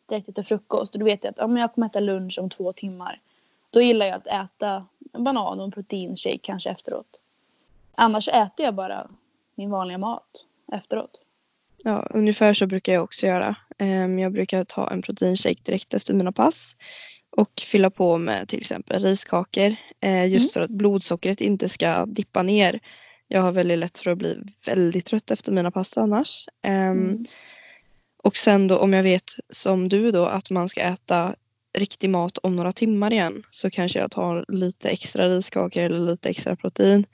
direkt 0.10 0.29
efter 0.29 0.43
frukost 0.43 0.93
och 0.93 1.00
då 1.00 1.05
vet 1.05 1.24
jag 1.24 1.32
att 1.32 1.38
ja, 1.38 1.48
men 1.48 1.62
jag 1.62 1.74
kommer 1.74 1.88
äta 1.88 2.00
lunch 2.00 2.39
om 2.39 2.50
två 2.50 2.74
timmar. 2.74 3.20
Då 3.70 3.82
gillar 3.82 4.05
jag 4.05 4.15
att 4.15 4.27
äta 4.27 4.86
en 5.13 5.24
banan 5.24 5.60
och 5.60 5.65
en 5.65 5.72
proteinshake 5.72 6.38
kanske 6.38 6.70
efteråt. 6.70 7.20
Annars 7.96 8.27
äter 8.27 8.65
jag 8.65 8.75
bara 8.75 9.08
min 9.55 9.70
vanliga 9.70 9.98
mat 9.98 10.46
efteråt. 10.72 11.20
Ja, 11.84 12.08
ungefär 12.10 12.53
så 12.53 12.67
brukar 12.67 12.93
jag 12.93 13.03
också 13.03 13.25
göra. 13.25 13.55
Ehm, 13.77 14.20
jag 14.20 14.32
brukar 14.32 14.63
ta 14.63 14.88
en 14.88 15.01
proteinshake 15.01 15.62
direkt 15.63 15.93
efter 15.93 16.13
mina 16.13 16.32
pass. 16.32 16.77
Och 17.38 17.62
fylla 17.62 17.90
på 17.90 18.18
med 18.18 18.48
till 18.50 18.60
exempel 18.60 19.04
riskakor. 19.04 19.75
eh, 20.02 20.28
Just 20.28 20.54
för 20.54 20.62
att 20.62 20.70
blodsockret 20.70 21.42
inte 21.42 21.70
ska 21.70 22.06
dippa 22.06 22.44
ner. 22.44 22.80
Jag 23.28 23.42
har 23.42 23.52
väldigt 23.52 23.80
lätt 23.80 23.98
för 23.98 24.12
att 24.12 24.18
bli 24.18 24.38
väldigt 24.66 25.06
trött 25.06 25.32
efter 25.32 25.52
mina 25.52 25.72
pass 25.72 25.98
annars. 25.98 26.48
Ehm, 26.63 26.92
Mm. 27.10 27.25
Och 28.24 28.38
sen 28.38 28.68
då 28.68 28.78
om 28.78 28.94
jag 28.94 29.04
vet 29.04 29.32
som 29.50 29.90
du 29.90 30.12
då 30.12 30.25
att 30.25 30.50
man 30.50 30.70
ska 30.70 30.82
äta 30.82 31.36
riktig 31.78 32.10
mat 32.10 32.38
om 32.38 32.56
några 32.56 32.72
timmar 32.72 33.13
igen 33.13 33.44
så 33.50 33.70
kanske 33.70 34.00
jag 34.00 34.12
tar 34.12 34.46
lite 34.48 34.90
extra 34.90 35.30
riskakor 35.30 35.84
eller 35.84 36.00
lite 36.00 36.30
extra 36.30 36.56
protein. 36.56 37.06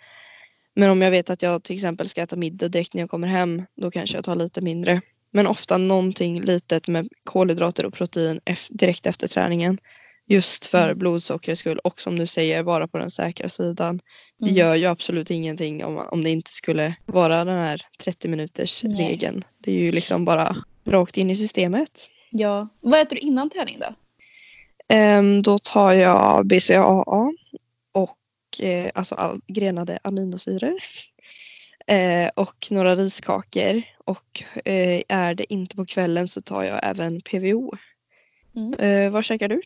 Men 0.75 0.89
om 0.89 1.01
jag 1.01 1.11
vet 1.11 1.29
att 1.29 1.41
jag 1.41 1.63
till 1.63 1.75
exempel 1.75 2.09
ska 2.09 2.21
äta 2.21 2.35
middag 2.35 2.67
direkt 2.67 2.93
när 2.93 3.01
jag 3.01 3.09
kommer 3.09 3.27
hem 3.27 3.63
då 3.81 3.91
kanske 3.91 4.17
jag 4.17 4.23
tar 4.23 4.35
lite 4.35 4.61
mindre. 4.61 5.01
Men 5.31 5.47
ofta 5.47 5.77
någonting 5.77 6.41
litet 6.41 6.87
med 6.87 7.09
kolhydrater 7.23 7.85
och 7.85 7.93
protein 7.93 8.39
direkt 8.69 9.05
efter 9.05 9.27
träningen. 9.27 9.77
Just 10.31 10.65
för 10.65 10.85
Mm. 10.85 10.97
blodsockrets 10.99 11.59
skull 11.59 11.79
och 11.79 12.01
som 12.01 12.19
du 12.19 12.25
säger 12.27 12.63
vara 12.63 12.87
på 12.87 12.97
den 12.97 13.11
säkra 13.11 13.49
sidan. 13.49 13.99
Det 14.39 14.45
Mm. 14.45 14.55
gör 14.57 14.75
ju 14.75 14.85
absolut 14.85 15.31
ingenting 15.31 15.85
om, 15.85 15.97
om 16.11 16.23
det 16.23 16.29
inte 16.29 16.51
skulle 16.51 16.95
vara 17.05 17.45
den 17.45 17.63
här 17.63 17.81
30 18.03 18.27
minuters 18.27 18.83
Nej. 18.83 19.07
regeln. 19.07 19.43
Det 19.57 19.71
är 19.71 19.79
ju 19.79 19.91
liksom 19.91 20.25
bara 20.25 20.55
rakt 20.87 21.17
in 21.17 21.29
i 21.29 21.35
systemet. 21.35 22.09
Ja. 22.31 22.67
Vad 22.81 22.99
äter 23.01 23.15
du 23.15 23.21
innan 23.21 23.49
träning 23.49 23.79
då? 23.79 23.95
Ehm, 24.87 25.41
då 25.41 25.57
tar 25.57 25.93
jag 25.93 26.45
BCAA 26.47 27.33
och 27.91 28.17
eh, 28.63 28.91
alltså 28.95 29.15
all, 29.15 29.41
grenade 29.47 29.99
aminosyror. 30.03 30.73
Eh, 31.87 32.29
och 32.35 32.67
några 32.71 32.95
riskakor. 32.95 33.83
Och 34.05 34.43
eh, 34.65 35.01
är 35.07 35.35
det 35.35 35.53
inte 35.53 35.75
på 35.75 35.85
kvällen 35.85 36.27
så 36.27 36.41
tar 36.41 36.63
jag 36.63 36.79
även 36.83 37.21
PVO. 37.21 37.71
Mm. 38.55 38.73
Eh, 38.73 39.11
vad 39.11 39.25
käkar 39.25 39.47
du? 39.47 39.61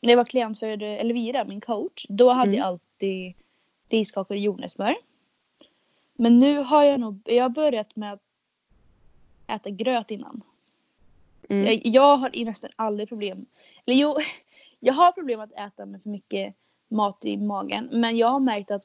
När 0.00 0.10
jag 0.10 0.16
var 0.16 0.24
klient 0.24 0.58
för 0.58 0.82
Elvira, 0.82 1.44
min 1.44 1.60
coach, 1.60 2.06
då 2.08 2.30
hade 2.30 2.48
Mm. 2.48 2.58
jag 2.58 2.66
alltid 2.66 3.34
riskakor 3.88 4.34
och 4.34 4.40
jordnötssmör. 4.40 4.96
Men 6.14 6.38
nu 6.38 6.58
har 6.58 6.84
jag 6.84 7.00
nog, 7.00 7.20
jag 7.24 7.44
har 7.44 7.48
börjat 7.50 7.96
med 7.96 8.12
att 8.12 8.22
äta 9.46 9.70
gröt 9.70 10.10
innan. 10.10 10.42
Mm. 11.48 11.64
Jag, 11.66 11.80
jag 11.84 12.16
har 12.16 12.36
i 12.36 12.44
nästan 12.44 12.70
aldrig 12.76 13.08
problem, 13.08 13.46
eller 13.86 13.96
jo, 13.96 14.16
jag 14.80 14.94
har 14.94 15.12
problem 15.12 15.40
att 15.40 15.52
äta 15.52 15.86
med 15.86 16.02
för 16.02 16.10
mycket 16.10 16.54
mat 16.88 17.24
i 17.24 17.36
magen. 17.36 17.88
Men 17.92 18.16
jag 18.16 18.28
har 18.28 18.40
märkt 18.40 18.70
att 18.70 18.84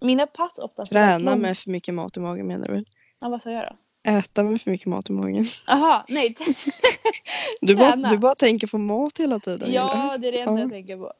mina 0.00 0.26
pass 0.26 0.58
oftast 0.58 0.92
Träna 0.92 1.36
med 1.36 1.58
för 1.58 1.70
mycket 1.70 1.94
mat 1.94 2.16
i 2.16 2.20
magen 2.20 2.46
menar 2.46 2.66
du? 2.68 2.84
Ja, 3.18 3.28
vad 3.28 3.42
sa 3.42 3.50
jag 3.50 3.64
då? 3.66 3.76
Äta 4.04 4.42
med 4.42 4.60
för 4.60 4.70
mycket 4.70 4.86
mat 4.86 5.10
i 5.10 5.12
magen. 5.12 5.44
Jaha, 5.66 6.04
nej. 6.08 6.36
Du 7.60 7.76
bara, 7.76 7.96
du 7.96 8.18
bara 8.18 8.34
tänker 8.34 8.66
på 8.66 8.78
mat 8.78 9.18
hela 9.18 9.38
tiden. 9.40 9.72
Ja, 9.72 10.18
det 10.20 10.28
är 10.28 10.32
det 10.32 10.40
enda 10.40 10.52
Ja. 10.52 10.60
jag 10.60 10.70
tänker 10.70 10.96
på. 10.96 11.12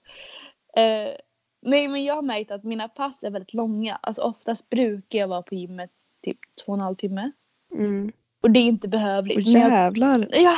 Eh, 0.81 1.09
nej, 1.63 1.89
men 1.89 2.05
jag 2.05 2.15
har 2.15 2.23
märkt 2.23 2.51
att 2.51 2.65
mina 2.65 2.89
pass 2.89 3.23
är 3.23 3.31
väldigt 3.31 3.55
långa. 3.55 3.99
Alltså 4.03 4.23
oftast 4.23 4.71
brukar 4.71 5.19
jag 5.19 5.29
vara 5.29 5.43
på 5.43 5.55
gymmet 5.55 5.91
typ 6.23 6.39
två 6.65 6.73
och 6.73 6.79
en 6.79 6.81
halv 6.81 6.95
timme. 6.95 7.33
Mm. 7.75 8.13
Och 8.43 8.51
det 8.51 8.61
är 8.61 8.65
inte 8.65 8.89
behövligt. 8.89 9.37
Och 9.39 9.53
Men 9.53 9.63
jag, 9.63 9.71
jävlar! 9.71 10.29
ja, 10.31 10.57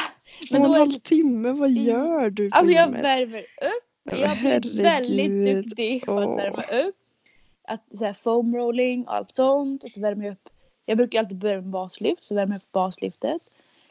Två 0.49 0.59
men 0.59 0.63
och 0.63 0.75
en 0.75 0.81
halv 0.81 0.93
timme, 0.93 1.51
vad 1.53 1.71
gör 1.71 2.31
du 2.31 2.51
på 2.51 2.57
alltså 2.57 2.73
jag 2.73 2.87
gymmet? 2.87 3.05
värmer 3.05 3.39
upp. 3.41 3.85
Ja, 4.11 4.17
Jag 4.17 4.29
har 4.29 4.37
blivit 4.37 4.75
väldigt 4.85 5.65
duktig 5.65 6.05
på 6.07 6.19
att 6.19 6.27
Åh. 6.27 6.37
värma 6.37 6.63
upp. 6.63 6.95
Att 7.69 7.85
så 7.99 8.05
här, 8.05 8.13
foam 8.15 8.55
rolling 8.57 9.05
och 9.07 9.15
allt 9.15 9.37
sånt. 9.37 9.85
Och 9.85 9.91
så 9.91 10.01
värmer 10.01 10.25
jag 10.25 10.33
upp. 10.33 10.49
Jag 10.85 10.97
brukar 10.97 11.19
alltid 11.19 11.37
börja 11.39 11.55
med 11.55 11.71
baslyft. 11.71 12.25
Så 12.25 12.35
värmer 12.35 12.53
jag 12.53 12.57
upp 12.59 12.73
baslyftet. 12.73 13.43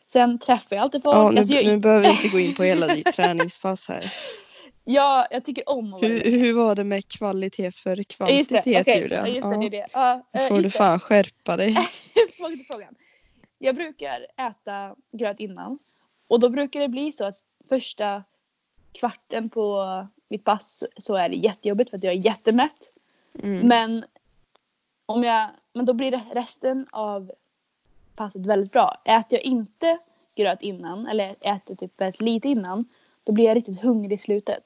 Sen 0.07 0.39
träffar 0.39 0.75
jag 0.75 0.83
alltid 0.83 1.03
folk. 1.03 1.15
Ja, 1.15 1.31
nu, 1.31 1.37
alltså, 1.37 1.53
jag, 1.53 1.65
nu 1.65 1.77
behöver 1.77 2.01
vi 2.01 2.09
inte 2.09 2.27
gå 2.27 2.39
in 2.39 2.55
på 2.55 2.63
hela 2.63 2.87
ditt 2.87 3.05
träningspass 3.13 3.89
här. 3.89 4.13
jag, 4.83 5.27
jag 5.31 5.45
tycker 5.45 5.69
om 5.69 5.85
att 5.85 6.01
vara 6.01 6.11
Hur, 6.11 6.39
hur 6.39 6.53
var 6.53 6.75
det 6.75 6.83
med 6.83 7.07
kvalitet 7.07 7.71
för 7.71 7.97
Ja, 7.97 8.03
kvantitet 8.03 8.37
Just 8.37 8.63
det, 8.63 8.81
okej. 8.81 9.01
Julia? 9.01 9.27
Ja, 9.27 9.27
just 9.27 9.49
det, 9.49 9.55
Ja, 9.55 9.61
det 9.61 9.69
det. 9.69 9.87
Ja, 9.93 10.25
eh, 10.33 10.47
får 10.47 10.55
du 10.55 10.61
det. 10.61 10.71
fan 10.71 10.99
skärpa 10.99 11.57
dig. 11.57 11.75
Frågan. 12.67 12.95
Jag 13.57 13.75
brukar 13.75 14.27
äta 14.37 14.95
gröt 15.11 15.39
innan. 15.39 15.79
Och 16.27 16.39
då 16.39 16.49
brukar 16.49 16.79
det 16.79 16.87
bli 16.87 17.11
så 17.11 17.25
att 17.25 17.37
första 17.69 18.23
kvarten 18.91 19.49
på 19.49 20.07
mitt 20.29 20.43
pass 20.43 20.83
så 20.97 21.15
är 21.15 21.29
det 21.29 21.35
jättejobbigt 21.35 21.89
för 21.89 21.97
att 21.97 22.03
jag 22.03 22.13
är 22.13 22.25
jättemätt. 22.25 22.89
Mm. 23.43 23.67
Men, 23.67 24.05
om 25.05 25.23
jag, 25.23 25.49
men 25.73 25.85
då 25.85 25.93
blir 25.93 26.21
resten 26.33 26.87
av 26.91 27.31
passet 28.15 28.45
väldigt 28.45 28.71
bra. 28.71 29.01
Äter 29.05 29.25
jag 29.39 29.41
inte 29.41 29.97
gröt 30.35 30.61
innan 30.61 31.07
eller 31.07 31.35
äter 31.55 31.75
typ 31.75 32.01
väldigt 32.01 32.21
lite 32.21 32.47
innan 32.47 32.85
då 33.23 33.31
blir 33.31 33.45
jag 33.45 33.55
riktigt 33.57 33.81
hungrig 33.83 34.11
i 34.13 34.17
slutet. 34.17 34.63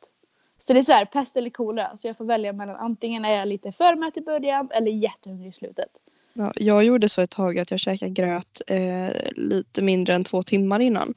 Så 0.58 0.74
det 0.74 0.79
är 0.79 0.84
så 0.84 0.91
här, 0.91 1.06
pest 1.06 1.36
eller 1.38 1.50
kolera. 1.50 1.98
Så 1.98 2.08
jag 2.08 2.17
får 2.17 2.25
välja 2.25 2.53
mellan 2.53 2.75
antingen 2.75 3.25
är 3.25 3.32
jag 3.34 3.48
lite 3.48 3.72
för 3.72 3.96
mätt 3.96 4.17
i 4.17 4.22
början 4.22 4.70
eller 4.74 4.91
jättehungrig 4.91 5.50
i 5.50 5.51
slutet. 5.51 5.89
Ja, 6.34 6.51
jag 6.56 6.84
gjorde 6.84 7.10
så 7.10 7.22
ett 7.22 7.29
tag 7.29 7.60
att 7.60 7.72
jag 7.72 7.79
käkade 7.79 8.12
gröt 8.12 8.62
eh, 8.67 9.10
lite 9.36 9.82
mindre 9.82 10.13
än 10.13 10.24
två 10.24 10.44
timmar 10.44 10.79
innan. 10.79 11.13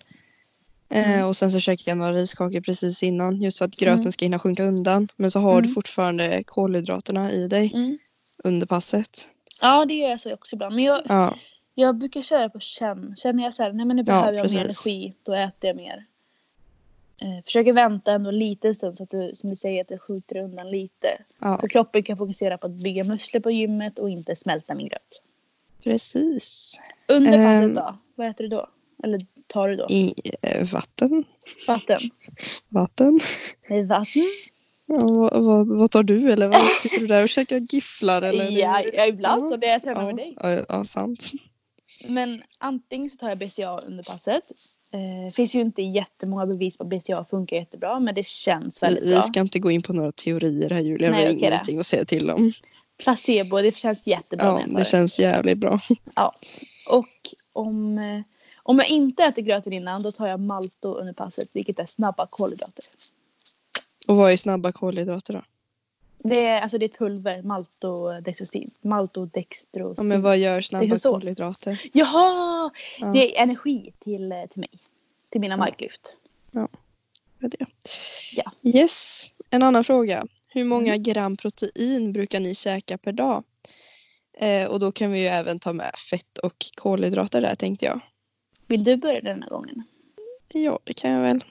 Eh, 0.89 1.13
Mm. 1.13 1.29
och 1.29 1.37
sen 1.37 1.51
så 1.51 1.61
käkade 1.61 1.91
jag 1.91 1.99
några 1.99 2.13
riskakor 2.13 2.61
precis 2.61 3.03
innan 3.03 3.41
just 3.41 3.59
för 3.59 3.65
att 3.65 3.71
gröten 3.77 4.01
Mm. 4.01 4.13
ska 4.13 4.25
hinna 4.25 4.39
sjunka 4.39 4.65
undan. 4.65 5.09
Men 5.17 5.31
så 5.31 5.39
har 5.39 5.61
du 5.61 5.67
Mm. 5.67 5.75
fortfarande 5.75 6.45
kolhydraterna 6.45 7.31
i 7.33 7.49
dig 7.49 7.99
under 8.45 8.67
passet. 8.67 9.27
Ja 9.63 9.85
det 9.85 9.95
gör 9.95 10.09
jag 10.11 10.21
så 10.21 10.35
också 10.35 10.57
ibland. 10.57 10.75
Men 10.75 10.85
jag, 10.85 11.01
Ja, 11.09 11.39
jag 11.75 11.97
brukar 11.99 12.23
köra 12.23 12.49
på 12.49 12.61
känn. 12.61 13.15
Känner 13.19 13.43
jag 13.45 13.55
så 13.55 13.63
här, 13.63 13.73
nej 13.73 13.87
men 13.87 13.97
nu 13.97 14.03
Ja, 14.07 14.13
behöver 14.13 14.39
jag 14.39 14.53
mer 14.53 14.61
energi, 14.65 15.15
då 15.23 15.35
äter 15.35 15.69
jag 15.69 15.77
mer. 15.77 16.05
Eh, 17.23 17.45
försöker 17.45 17.73
vänta 17.73 18.13
ändå 18.13 18.31
lite 18.31 18.75
stund 18.75 18.95
så 18.95 19.03
att 19.03 19.11
du 19.11 19.31
som 19.35 19.51
du 19.51 19.57
säger 19.57 19.81
att 19.81 19.89
det 19.89 19.99
skjuter 19.99 20.37
undan 20.37 20.71
lite. 20.71 21.09
Ja, 21.41 21.59
För 21.61 21.69
kroppen 21.69 22.03
kan 22.03 22.17
fokusera 22.17 22.59
på 22.59 22.67
att 22.67 22.73
bygga 22.73 23.05
muskler 23.05 23.41
på 23.41 23.51
gymmet 23.51 23.99
och 23.99 24.11
inte 24.11 24.37
smälta 24.37 24.75
min 24.75 24.89
gröt. 24.89 25.23
precis. 25.85 26.79
Under 27.09 27.33
passet 27.33 27.63
Ehm. 27.63 27.75
då? 27.75 27.99
Vad 28.15 28.27
äter 28.29 28.45
du 28.45 28.49
då? 28.49 28.67
Eller 29.05 29.27
tar 29.47 29.69
du 29.69 29.77
då? 29.77 29.87
I, 29.91 30.15
eh, 30.43 30.65
vatten. 30.73 31.25
Vatten? 31.67 31.99
Vatten. 32.69 33.21
Vatten? 33.87 34.25
Vad, 34.91 35.43
vad, 35.45 35.69
vad 35.69 35.91
tar 35.91 36.03
du 36.03 36.31
eller 36.33 36.49
vad 36.49 36.67
sitter 36.83 37.01
du 37.01 37.07
där 37.07 37.23
och 37.23 37.29
käkar 37.29 37.57
gifflar 37.59 38.23
eller? 38.23 38.51
Ja, 38.51 38.83
ja, 38.93 39.07
ibland 39.07 39.49
så 39.49 39.57
det 39.57 39.67
jag 39.67 39.83
tränar 39.83 40.01
ja, 40.01 40.07
med 40.07 40.17
dig. 40.17 40.37
ja, 40.41 40.65
ja, 40.69 40.85
sant. 40.85 41.31
Men 42.09 42.43
antingen 42.59 43.11
så 43.11 43.17
tar 43.17 43.29
jag 43.29 43.39
BCA 43.39 43.79
under 43.79 44.05
passet. 44.05 44.43
Eh, 44.93 45.33
finns 45.33 45.55
ju 45.55 45.61
inte 45.61 45.83
jättemånga 45.83 46.47
bevis 46.47 46.77
på 46.77 46.85
att 46.85 46.89
BCA 46.91 47.25
funkar 47.25 47.57
jättebra 47.57 48.01
men 48.01 48.15
det 48.15 48.27
känns 48.27 48.83
väldigt 48.83 49.05
Vi, 49.05 49.09
vi 49.09 49.13
bra. 49.15 49.23
ska 49.23 49.41
inte 49.41 49.59
gå 49.59 49.71
in 49.71 49.83
på 49.83 49.93
några 49.93 50.13
teorier 50.13 50.71
här 50.71 50.81
Julia, 50.81 51.11
Nej, 51.11 51.21
vi 51.21 51.27
har 51.27 51.33
då. 51.35 51.47
ingenting 51.47 51.79
att 51.79 51.87
säga 51.87 52.05
till 52.05 52.31
om. 52.31 52.53
Placebo, 52.99 53.57
det 53.57 53.77
känns 53.77 54.07
jättebra 54.07 54.61
Ja, 54.67 54.79
det 54.79 54.85
känns 54.85 55.19
jävligt 55.19 55.59
bra. 55.59 55.81
Ja. 56.17 56.35
Och 56.89 57.09
om, 57.53 57.99
eh, 57.99 58.21
om 58.63 58.79
jag 58.79 58.89
inte 58.89 59.25
äter 59.25 59.43
gröten 59.43 59.73
innan 59.73 60.03
då 60.03 60.13
tar 60.13 60.27
jag 60.27 60.41
malto 60.41 60.95
under 60.95 61.13
passet 61.13 61.49
vilket 61.53 61.79
är 61.79 61.87
snabba 61.87 62.27
kolhydrater. 62.27 62.85
Och 64.11 64.17
vad 64.17 64.33
är 64.33 64.37
snabba 64.37 64.73
kolhydrater 64.73 65.35
då? 65.35 65.43
Det 66.19 66.47
är, 66.47 66.61
alltså 66.61 66.79
det 66.79 66.85
är 66.87 66.99
pulver, 66.99 67.43
maltodextrosin. 67.43 68.71
Maltodextrosin. 68.81 69.95
Ja, 69.97 70.03
men 70.03 70.23
vad 70.23 70.39
gör 70.39 70.61
snabba 70.61 70.99
kolhydrater? 70.99 71.83
Jaha! 71.93 72.71
Ja. 73.01 73.07
Det 73.07 73.39
är 73.39 73.43
energi 73.43 73.93
till, 73.99 74.33
till 74.51 74.61
mig. 74.61 74.71
Till 75.31 75.41
mina 75.41 75.53
Ja. 75.53 75.57
marklyft. 75.59 76.17
Vad 76.51 76.65
är 77.41 77.49
det? 77.49 77.67
Ja. 78.33 78.53
Yes, 78.63 79.27
en 79.51 79.63
annan 79.63 79.85
fråga. 79.85 80.27
Hur 80.49 80.65
många 80.65 80.95
Mm. 80.95 81.03
gram 81.03 81.37
protein 81.37 82.13
brukar 82.13 82.41
ni 82.41 82.55
käka 82.55 82.99
per 82.99 83.13
dag? 83.13 83.45
Eh, 84.39 84.67
och 84.69 84.81
då 84.81 84.93
kan 84.93 85.11
vi 85.13 85.19
ju 85.21 85.27
även 85.27 85.59
ta 85.59 85.73
med 85.73 85.91
fett 86.11 86.39
och 86.39 86.67
kolhydrater 86.75 87.41
där 87.41 87.55
tänkte 87.55 87.87
jag. 87.87 88.01
Vill 88.67 88.85
du 88.85 88.97
börja 88.97 89.21
denna 89.21 89.47
gången? 89.47 89.85
Ja, 90.55 90.79
det 90.85 90.93
kan 90.93 91.11
jag 91.11 91.23
väl. 91.23 91.45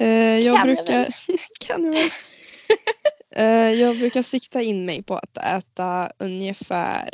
Eh, 0.00 0.38
jag 0.38 0.56
Kan 0.56 0.66
brukar... 0.66 1.14
kan 1.66 1.84
jag 1.84 1.92
väl? 1.92 2.10
Eh, 3.30 3.80
jag 3.80 3.98
brukar 3.98 4.22
sikta 4.22 4.62
in 4.62 4.84
mig 4.84 5.02
på 5.02 5.14
att 5.16 5.38
äta 5.38 6.12
ungefär 6.18 7.10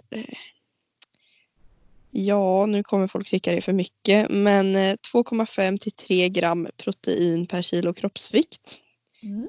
Ja, 2.18 2.66
nu 2.66 2.82
kommer 2.82 3.06
folk 3.06 3.28
tycka 3.28 3.50
det 3.50 3.56
är 3.56 3.60
för 3.60 3.72
mycket, 3.72 4.30
men 4.30 4.76
eh, 4.76 4.96
2,5 5.12 5.78
till 5.78 5.92
3 5.92 6.28
gram 6.28 6.68
protein 6.76 7.46
per 7.46 7.62
kilo 7.62 7.92
kroppsvikt. 7.92 8.78
Mm. 9.22 9.48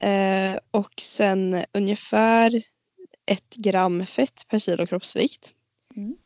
Eh, 0.00 0.60
och 0.70 1.00
sen 1.00 1.64
ungefär 1.72 2.62
1 3.26 3.54
gram 3.56 4.06
fett 4.06 4.44
per 4.48 4.58
kilo 4.58 4.86
kroppsvikt. 4.86 5.52
Mm. 5.96 6.16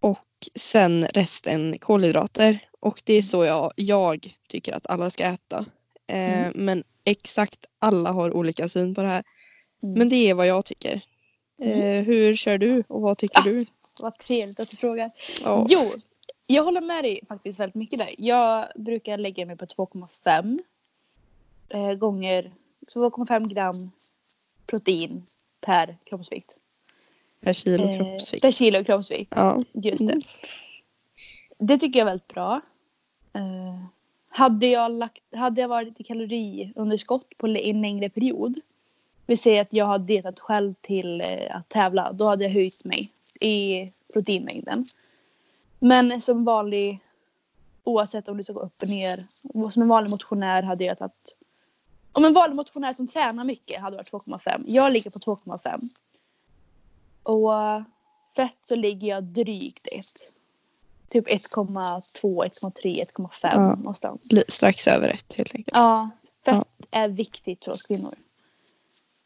Och 0.00 0.48
sen 0.54 1.06
resten 1.06 1.78
kolhydrater. 1.78 2.67
Och 2.80 3.02
det 3.04 3.14
är 3.14 3.22
så 3.22 3.44
jag, 3.44 3.72
jag 3.76 4.34
tycker 4.48 4.72
att 4.72 4.86
alla 4.86 5.10
ska 5.10 5.24
äta. 5.24 5.58
Eh, 6.06 6.38
Mm. 6.48 6.52
Men 6.54 6.84
exakt 7.04 7.66
alla 7.78 8.12
har 8.12 8.36
olika 8.36 8.68
syn 8.68 8.94
på 8.94 9.02
det 9.02 9.08
här. 9.08 9.22
Mm. 9.82 9.98
Men 9.98 10.08
det 10.08 10.16
är 10.30 10.34
vad 10.34 10.46
jag 10.46 10.64
tycker. 10.64 11.00
Eh, 11.62 12.02
hur 12.04 12.36
kör 12.36 12.58
du 12.58 12.84
och 12.88 13.00
vad 13.00 13.18
tycker 13.18 13.40
Ah. 13.40 13.42
du? 13.44 13.66
Vad 14.00 14.18
trevligt 14.18 14.60
att 14.60 14.70
du 14.70 14.76
frågar. 14.76 15.10
Ja. 15.44 15.66
Jo, 15.68 15.92
jag 16.46 16.64
håller 16.64 16.80
med 16.80 17.04
dig 17.04 17.20
faktiskt 17.28 17.60
väldigt 17.60 17.74
mycket 17.74 17.98
där. 17.98 18.08
Jag 18.18 18.66
brukar 18.76 19.18
lägga 19.18 19.46
mig 19.46 19.56
på 19.56 19.66
2,5 19.66 20.58
eh, 21.68 21.92
gånger 21.94 22.52
2,5 22.94 23.48
gram 23.54 23.90
protein 24.66 25.26
per 25.60 25.96
kroppsvikt. 26.04 26.56
Per 27.40 27.52
kilo 27.52 27.84
Eh, 27.88 27.96
kroppsvikt. 27.96 28.42
per 28.42 28.50
kilo 28.50 28.84
kroppsvikt. 28.84 29.32
Ja. 29.36 29.64
Just 29.72 30.06
det. 30.06 30.20
Det 31.58 31.78
tycker 31.78 31.98
jag 31.98 32.08
är 32.08 32.10
väldigt 32.10 32.28
bra. 32.28 32.60
Eh, 33.32 33.84
hade, 34.28 34.66
jag 34.66 34.90
lagt, 34.90 35.22
hade 35.36 35.60
jag 35.60 35.68
varit 35.68 36.00
i 36.00 36.02
kaloriunderskott 36.02 37.38
på 37.38 37.46
en 37.46 37.80
längre 37.82 38.10
period. 38.10 38.60
Vi 39.26 39.36
säger 39.36 39.62
att 39.62 39.72
jag 39.72 39.84
har 39.84 39.98
dietat 39.98 40.40
själv 40.40 40.74
till 40.80 41.20
eh, 41.20 41.56
att 41.56 41.68
tävla. 41.68 42.12
Då 42.12 42.24
hade 42.24 42.44
jag 42.44 42.50
höjt 42.50 42.84
mig 42.84 43.12
i 43.40 43.92
proteinmängden. 44.12 44.86
Men 45.78 46.20
som 46.20 46.44
vanlig, 46.44 47.00
oavsett 47.84 48.28
om 48.28 48.36
du 48.36 48.42
ska 48.42 48.52
gå 48.52 48.60
upp 48.60 48.82
och 48.82 48.88
ner. 48.88 49.18
Som 49.70 49.82
en 49.82 49.88
vanlig 49.88 50.10
motionär 50.10 50.62
hade 50.62 50.84
jag 50.84 50.98
tagit. 50.98 51.36
Om 52.12 52.24
en 52.24 52.34
vanlig 52.34 52.56
motionär 52.56 52.92
som 52.92 53.08
tränar 53.08 53.44
mycket 53.44 53.80
hade 53.80 53.96
varit 53.96 54.12
2,5. 54.12 54.64
Jag 54.66 54.92
ligger 54.92 55.10
på 55.10 55.18
2,5. 55.18 55.80
Och 57.22 57.54
eh, 57.54 57.82
fett 58.36 58.58
så 58.62 58.74
ligger 58.74 59.08
jag 59.08 59.24
drygt 59.24 59.88
ett. 59.92 60.32
Typ 61.08 61.28
1,2, 61.28 62.44
1,3, 62.44 63.00
1,5 63.00 63.30
Ja. 63.42 63.74
någonstans. 63.74 64.20
Strax 64.48 64.88
över 64.88 65.08
ett 65.08 65.34
helt 65.34 65.54
enkelt. 65.54 65.76
Ja, 65.76 66.10
fett 66.44 66.54
Ja. 66.54 66.64
är 66.90 67.08
viktigt 67.08 67.64
för 67.64 67.72
oss 67.72 67.82
kvinnor. 67.82 68.14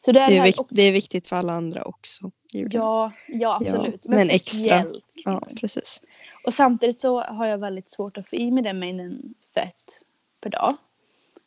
Så 0.04 0.12
det 0.12 0.20
är 0.20 0.28
Det, 0.28 0.34
är 0.34 0.38
här 0.38 0.46
vik- 0.46 0.58
och, 0.60 0.68
det 0.70 0.82
är 0.82 0.92
viktigt 0.92 1.26
för 1.26 1.36
alla 1.36 1.52
andra 1.52 1.82
också. 1.84 2.30
Ja, 2.52 3.12
ja, 3.28 3.56
absolut. 3.60 4.08
men 4.08 4.30
extra. 4.30 4.54
speciellt 4.56 5.04
ja, 5.24 5.42
precis. 5.60 6.00
Och 6.44 6.54
samtidigt 6.54 7.00
så 7.00 7.20
har 7.22 7.46
jag 7.46 7.58
väldigt 7.58 7.90
svårt 7.90 8.16
att 8.18 8.28
få 8.28 8.36
i 8.36 8.50
mig 8.50 8.62
den 8.62 8.78
mängden 8.78 9.34
fett 9.54 10.02
per 10.40 10.50
dag. 10.50 10.76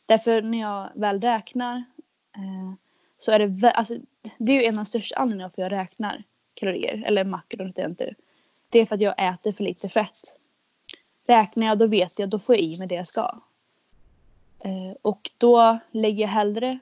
Därför 0.06 0.42
när 0.42 0.60
jag 0.60 0.90
väl 0.94 1.20
räknar 1.20 1.76
eh, 2.36 2.72
så 3.18 3.30
är 3.32 3.38
det, 3.38 3.70
alltså, 3.70 3.94
det 4.38 4.52
är 4.52 4.54
ju 4.60 4.64
en 4.64 4.78
av 4.78 4.84
de 4.84 4.88
största 4.88 5.16
anledningarna 5.16 5.50
för 5.50 5.62
jag 5.62 5.72
räknar 5.72 6.22
kalorier 6.54 7.04
eller 7.06 7.24
makronutrienter. 7.24 8.14
Det 8.76 8.80
är 8.80 8.86
för 8.86 8.94
att 8.94 9.00
jag 9.00 9.34
äter 9.34 9.52
för 9.52 9.64
lite 9.64 9.88
fett. 9.88 10.36
Räknar 11.26 11.66
jag 11.66 11.78
då 11.78 11.86
vet 11.86 12.18
jag, 12.18 12.28
då 12.28 12.38
får 12.38 12.54
jag 12.54 12.62
i 12.62 12.78
mig 12.78 12.88
det 12.88 12.94
jag 12.94 13.06
ska. 13.08 13.40
Eh, 14.58 14.96
och 15.02 15.30
då 15.38 15.78
lägger 15.90 16.20
jag 16.22 16.28
hellre 16.28 16.78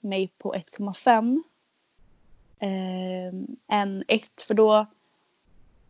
mig 0.00 0.28
på 0.38 0.54
1,5 0.54 1.42
eh, 2.58 3.78
än 3.78 4.04
1 4.08 4.42
för 4.46 4.54
då 4.54 4.86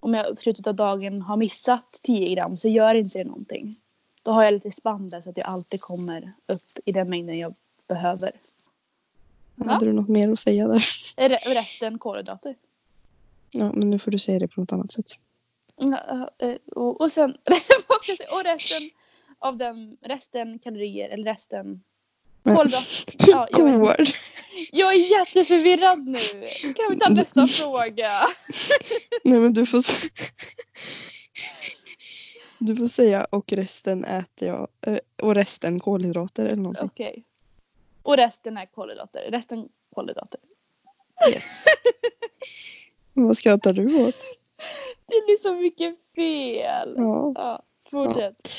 om 0.01 0.15
jag 0.15 0.37
på 0.37 0.43
slutet 0.43 0.67
av 0.67 0.75
dagen 0.75 1.23
har 1.23 1.37
missat 1.37 2.01
10 2.03 2.35
gram 2.35 2.57
så 2.57 2.69
gör 2.69 2.95
inte 2.95 3.19
det 3.19 3.25
någonting. 3.25 3.77
Då 4.23 4.33
har 4.33 4.45
jag 4.45 4.55
lite 4.55 4.71
spann 4.71 5.09
där 5.09 5.21
så 5.21 5.31
att 5.31 5.37
jag 5.37 5.47
alltid 5.47 5.81
kommer 5.81 6.33
upp 6.47 6.79
i 6.85 6.93
den 6.93 7.11
mängden 7.11 7.38
jag 7.38 7.55
behöver. 7.88 8.33
Ja. 9.55 9.73
Hade 9.73 9.87
du 9.87 9.93
något 9.93 10.09
mer 10.09 10.33
att 10.33 10.41
säga 10.41 10.69
där? 10.69 10.85
Är 11.17 11.29
re- 11.29 11.55
Resten 11.55 11.99
kolhydrater. 11.99 12.57
Ja, 13.51 13.73
men 13.73 13.91
nu 13.91 13.99
får 13.99 14.11
du 14.11 14.19
säga 14.19 14.38
det 14.38 14.49
på 14.49 14.61
något 14.61 14.73
annat 14.73 14.93
sätt. 14.93 15.19
Ja, 15.90 16.31
eh, 16.38 16.57
Och, 16.77 17.01
och 17.01 17.12
sen, 17.12 17.37
vad 17.88 17.99
ska 18.01 18.11
jag 18.12 18.16
säga, 18.18 18.33
och 18.33 18.45
resten 18.45 18.90
av 19.38 19.57
den, 19.57 19.97
resten 20.03 20.59
kalorier 20.59 21.09
eller 21.09 21.25
resten 21.25 21.83
kolhydrater. 22.45 23.14
Ja, 23.31 23.49
jag, 23.51 23.81
vet, 23.99 24.14
jag 24.73 24.95
är 24.95 25.11
jätteförvirrad 25.18 26.09
nu. 26.09 26.18
Kan 26.75 26.90
vi 26.90 26.99
ta 27.01 27.09
nästa 27.12 27.47
fråga? 27.47 28.09
Nej 29.25 29.38
men 29.38 29.55
du 29.55 29.66
får 29.66 29.83
Du 32.59 32.77
får 32.77 32.87
säga 32.88 33.25
och 33.31 33.53
resten 33.53 34.05
äter 34.05 34.49
jag. 34.49 34.68
eh, 34.87 34.99
Och 35.23 35.35
resten 35.35 35.81
kolhydrater 35.81 36.45
eller 36.47 36.57
någonting. 36.57 36.87
Okej. 36.92 37.25
Och 38.03 38.16
resten 38.16 38.57
är 38.57 38.66
kolhydrater. 38.66 39.29
Resten 39.31 39.68
kolhydrater. 39.95 40.40
Yes. 41.31 41.64
Vad 43.12 43.37
skrattar 43.37 43.73
du 43.73 44.05
åt? 44.07 44.14
Det 45.12 45.27
blir 45.27 45.37
så 45.38 45.55
mycket 45.55 45.94
fel. 46.16 46.94
Ja. 46.96 47.33
Ja, 47.35 47.62
fortsätt. 47.90 48.51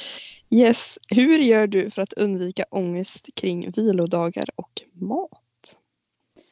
Yes. 0.50 1.00
Hur 1.10 1.38
gör 1.38 1.68
du 1.68 1.92
för 1.92 2.02
att 2.02 2.14
undvika 2.14 2.66
ångest 2.70 3.30
kring 3.36 3.72
vilodagar 3.72 4.46
och 4.56 4.82
mat? 4.94 5.40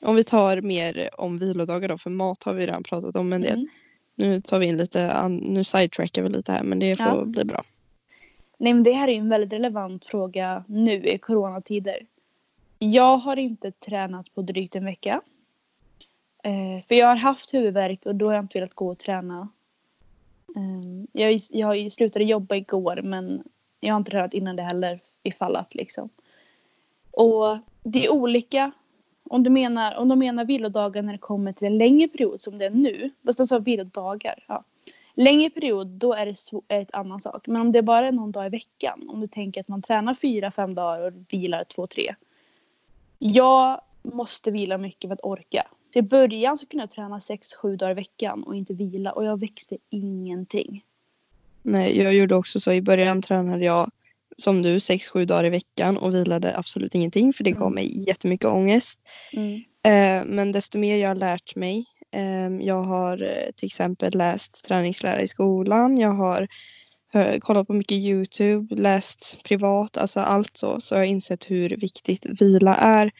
Om 0.02 0.16
vi 0.16 0.24
tar 0.24 0.62
mer 0.62 1.10
om 1.18 1.38
vilodagar 1.38 1.90
då, 1.90 1.98
för 1.98 2.10
mat 2.10 2.44
har 2.44 2.54
vi 2.54 2.68
redan 2.68 2.84
pratat 2.84 3.16
om 3.16 3.34
en 3.34 3.42
del. 3.42 3.54
Mm. 3.54 3.68
Nu 4.16 4.42
tar 4.42 4.60
vi 4.60 4.66
in 4.66 4.78
lite, 4.78 5.28
nu 5.30 5.64
sidetrackar 5.64 6.24
vi 6.24 6.30
lite 6.30 6.52
här 6.52 6.64
men 6.64 6.80
det 6.80 6.96
får 6.96 7.08
Ja. 7.08 7.26
bli 7.26 7.46
bra. 7.46 7.64
Nej 8.58 8.74
men 8.74 8.84
det 8.84 8.92
här 8.92 9.08
är 9.08 9.12
ju 9.12 9.20
en 9.20 9.30
väldigt 9.30 9.54
relevant 9.54 10.06
fråga 10.06 10.64
nu 10.68 10.92
i 10.92 11.18
coronatider. 11.18 12.06
Jag 12.80 13.18
har 13.18 13.38
inte 13.38 13.72
tränat 13.72 14.36
på 14.36 14.42
drygt 14.42 14.76
en 14.76 14.86
vecka. 14.86 15.22
Eh, 16.44 16.88
för 16.88 16.96
jag 16.96 17.08
har 17.08 17.16
haft 17.16 17.54
huvudvärk 17.54 18.06
och 18.06 18.16
då 18.16 18.26
har 18.28 18.34
jag 18.34 18.44
inte 18.44 18.58
velat 18.58 18.74
gå 18.74 18.92
och 18.92 19.00
träna. 19.00 19.50
Ehm, 20.56 21.08
jag, 21.12 21.40
jag 21.52 21.92
slutade 21.92 22.26
jobba 22.26 22.56
igår 22.56 23.02
men 23.04 23.44
jag 23.80 23.94
har 23.94 23.98
inte 23.98 24.12
tränat 24.12 24.34
innan 24.34 24.56
det 24.56 24.64
heller 24.64 25.00
ifall 25.24 25.56
att 25.56 25.76
liksom. 25.76 26.10
Och 27.12 27.58
det 27.84 28.06
är 28.06 28.14
olika. 28.14 28.72
Om 29.24 29.44
du 29.44 29.50
menar, 29.50 29.96
om 29.96 30.08
de 30.08 30.20
menar 30.20 30.46
vilodagar 30.46 31.02
när 31.02 31.14
det 31.14 31.20
kommer 31.20 31.54
till 31.54 31.68
en 31.68 31.78
längre 31.78 32.08
period 32.08 32.42
som 32.42 32.58
det 32.58 32.66
är 32.66 32.70
nu. 32.70 33.12
Fast 33.26 33.38
de 33.38 33.48
sa 33.48 33.60
vilodagar. 33.60 34.44
Ja. 34.48 34.64
Längre 35.14 35.50
period 35.50 35.88
då 35.88 36.14
är 36.14 36.26
det 36.26 36.32
sv- 36.32 36.64
ett 36.68 36.94
annan 36.94 37.20
sak. 37.20 37.48
Men 37.48 37.62
om 37.62 37.72
det 37.72 37.82
bara 37.82 38.08
är 38.08 38.12
någon 38.12 38.32
dag 38.32 38.46
i 38.46 38.50
veckan. 38.50 39.10
Om 39.10 39.22
du 39.22 39.28
tänker 39.28 39.62
att 39.62 39.68
man 39.68 39.82
tränar 39.82 40.14
fyra, 40.14 40.52
fem 40.52 40.76
dagar 40.76 41.02
och 41.02 41.14
vilar 41.30 41.64
två, 41.64 41.88
tre. 41.88 42.16
Jag 43.20 43.82
måste 44.02 44.52
vila 44.52 44.78
mycket 44.78 45.08
för 45.08 45.14
att 45.14 45.24
orka. 45.24 45.68
Till 45.92 46.04
början 46.04 46.58
så 46.58 46.66
kunde 46.66 46.82
jag 46.84 46.90
träna 46.90 47.20
sex, 47.20 47.54
sju 47.54 47.76
dagar 47.76 47.92
i 47.92 47.94
veckan 47.96 48.44
och 48.44 48.56
inte 48.56 48.74
vila 48.74 49.12
och 49.12 49.26
jag 49.26 49.40
växte 49.40 49.78
ingenting. 49.90 50.84
Nej, 51.62 52.02
jag 52.02 52.14
gjorde 52.14 52.36
också 52.36 52.60
så. 52.60 52.72
I 52.74 52.82
början 52.82 53.22
tränade 53.22 53.66
jag 53.66 53.92
som 54.38 54.62
du 54.62 54.80
sex, 54.80 55.10
sju 55.10 55.26
dagar 55.26 55.46
i 55.46 55.50
veckan 55.50 55.98
och 55.98 56.16
vilade 56.16 56.58
absolut 56.58 56.96
ingenting 56.96 57.34
för 57.34 57.44
det 57.44 57.52
gav 57.52 57.62
Mm. 57.62 57.74
mig 57.74 58.08
jättemycket 58.08 58.46
ångest. 58.48 59.00
Eh, 59.84 60.26
men 60.26 60.52
desto 60.52 60.78
mer 60.78 60.98
jag 60.98 61.08
har 61.08 61.16
lärt 61.16 61.56
mig. 61.56 61.86
Eh, 62.12 62.66
jag 62.66 62.84
har 62.84 63.22
eh, 63.24 63.52
till 63.56 63.66
exempel 63.66 64.18
läst 64.18 64.66
träningslära 64.66 65.22
i 65.22 65.28
skolan. 65.28 65.98
Jag 65.98 66.12
har 66.12 66.48
hö- 67.14 67.40
kollat 67.40 67.68
på 67.68 67.74
mycket 67.74 67.98
Youtube, 67.98 68.76
läst 68.76 69.44
privat, 69.44 69.98
alltså 69.98 70.20
allt 70.20 70.58
så. 70.58 70.82
Så 70.82 70.96
jag 70.96 71.00
har 71.00 71.06
insett 71.06 71.52
hur 71.52 71.70
viktigt 71.70 72.42
vila 72.42 72.76
är. 72.76 73.12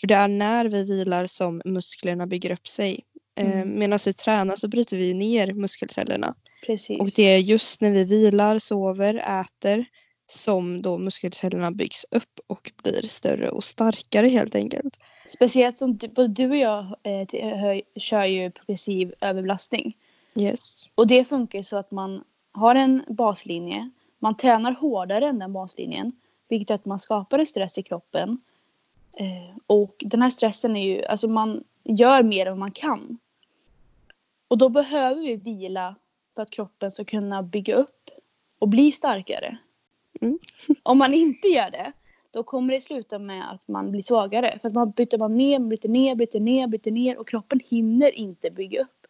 För 0.00 0.06
det 0.06 0.14
är 0.14 0.28
när 0.28 0.64
vi 0.64 0.84
vilar 0.84 1.26
som 1.26 1.62
musklerna 1.64 2.26
bygger 2.26 2.50
upp 2.50 2.68
sig. 2.68 3.00
Eh, 3.38 3.56
Mm. 3.56 3.78
Medan 3.78 3.98
vi 4.06 4.12
tränar 4.12 4.56
så 4.56 4.68
bryter 4.68 4.96
vi 4.96 5.14
ner 5.14 5.52
muskelcellerna. 5.52 6.34
Precis. 6.66 7.00
Och 7.00 7.08
det 7.16 7.22
är 7.22 7.38
just 7.38 7.80
när 7.80 7.90
vi 7.90 8.04
vilar, 8.04 8.58
sover, 8.58 9.14
äter 9.14 9.84
som 10.30 10.82
då 10.82 10.98
muskelcellerna 10.98 11.70
byggs 11.70 12.06
upp 12.10 12.40
och 12.46 12.72
blir 12.82 13.02
större 13.02 13.50
och 13.50 13.64
starkare 13.64 14.26
helt 14.26 14.54
enkelt. 14.54 14.98
Speciellt 15.28 15.78
som 15.78 15.96
du, 15.96 16.08
både 16.08 16.28
du 16.28 16.50
och 16.50 16.56
jag 16.56 16.84
eh, 17.02 17.80
kör 17.96 18.24
ju 18.24 18.50
progressiv 18.50 19.14
överbelastning. 19.20 19.96
Yes. 20.34 20.90
Och 20.94 21.06
det 21.06 21.24
funkar 21.24 21.62
så 21.62 21.76
att 21.76 21.90
man 21.90 22.24
har 22.52 22.74
en 22.74 23.02
baslinje. 23.08 23.90
Man 24.18 24.36
tränar 24.36 24.72
hårdare 24.72 25.26
än 25.26 25.38
den 25.38 25.52
baslinjen. 25.52 26.12
Vilket 26.48 26.70
gör 26.70 26.74
att 26.74 26.84
man 26.84 26.98
skapar 26.98 27.38
en 27.38 27.46
stress 27.46 27.78
i 27.78 27.82
kroppen. 27.82 28.38
Eh, 29.16 29.56
och 29.66 29.94
den 29.98 30.22
här 30.22 30.30
stressen 30.30 30.76
är 30.76 30.86
ju, 30.86 31.04
alltså 31.04 31.28
man 31.28 31.64
gör 31.84 32.22
mer 32.22 32.46
än 32.46 32.52
vad 32.52 32.58
man 32.58 32.72
kan. 32.72 33.18
Och 34.48 34.58
då 34.58 34.68
behöver 34.68 35.22
vi 35.22 35.36
vila 35.36 35.94
för 36.34 36.42
att 36.42 36.50
kroppen 36.50 36.90
ska 36.90 37.04
kunna 37.04 37.42
bygga 37.42 37.74
upp 37.74 38.10
och 38.58 38.68
bli 38.68 38.92
starkare. 38.92 39.58
Mm. 40.20 40.38
Om 40.82 40.98
man 40.98 41.14
inte 41.14 41.48
gör 41.48 41.70
det, 41.70 41.92
då 42.30 42.42
kommer 42.42 42.74
det 42.74 42.80
sluta 42.80 43.18
med 43.18 43.50
att 43.50 43.68
man 43.68 43.90
blir 43.90 44.02
svagare. 44.02 44.58
För 44.62 44.68
att 44.68 44.74
man 44.74 44.90
byter 44.90 45.18
man 45.18 45.36
ner, 45.36 45.58
bryter 45.58 45.88
ner, 45.88 46.14
bryter 46.14 46.40
ner, 46.40 46.66
bryter 46.66 46.90
ner 46.90 47.18
och 47.18 47.28
kroppen 47.28 47.60
hinner 47.64 48.10
inte 48.10 48.50
bygga 48.50 48.80
upp. 48.80 49.06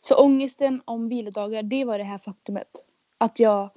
Så 0.00 0.14
ångesten 0.14 0.82
om 0.84 1.08
vilodagar, 1.08 1.62
det 1.62 1.84
var 1.84 1.98
det 1.98 2.04
här 2.04 2.18
faktumet. 2.18 2.84
Att 3.18 3.38
jag 3.38 3.70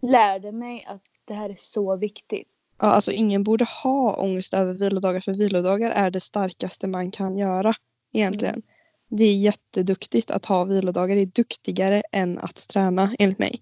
lärde 0.00 0.52
mig 0.52 0.84
att 0.88 1.02
det 1.24 1.34
här 1.34 1.50
är 1.50 1.56
så 1.58 1.96
viktigt. 1.96 2.48
Ja, 2.80 2.86
alltså 2.86 3.12
ingen 3.12 3.44
borde 3.44 3.64
ha 3.64 4.16
ångest 4.16 4.54
över 4.54 4.74
vilodagar 4.74 5.20
för 5.20 5.32
vilodagar 5.32 5.90
är 5.90 6.10
det 6.10 6.20
starkaste 6.20 6.88
man 6.88 7.10
kan 7.10 7.36
göra 7.36 7.74
egentligen. 8.12 8.62
Det 9.08 9.24
är 9.24 9.36
jätteduktigt 9.36 10.30
att 10.30 10.46
ha 10.46 10.64
vilodagar. 10.64 11.16
Det 11.16 11.22
är 11.22 11.26
duktigare 11.26 12.02
än 12.12 12.38
att 12.38 12.68
träna 12.68 13.14
enligt 13.18 13.38
mig. 13.38 13.60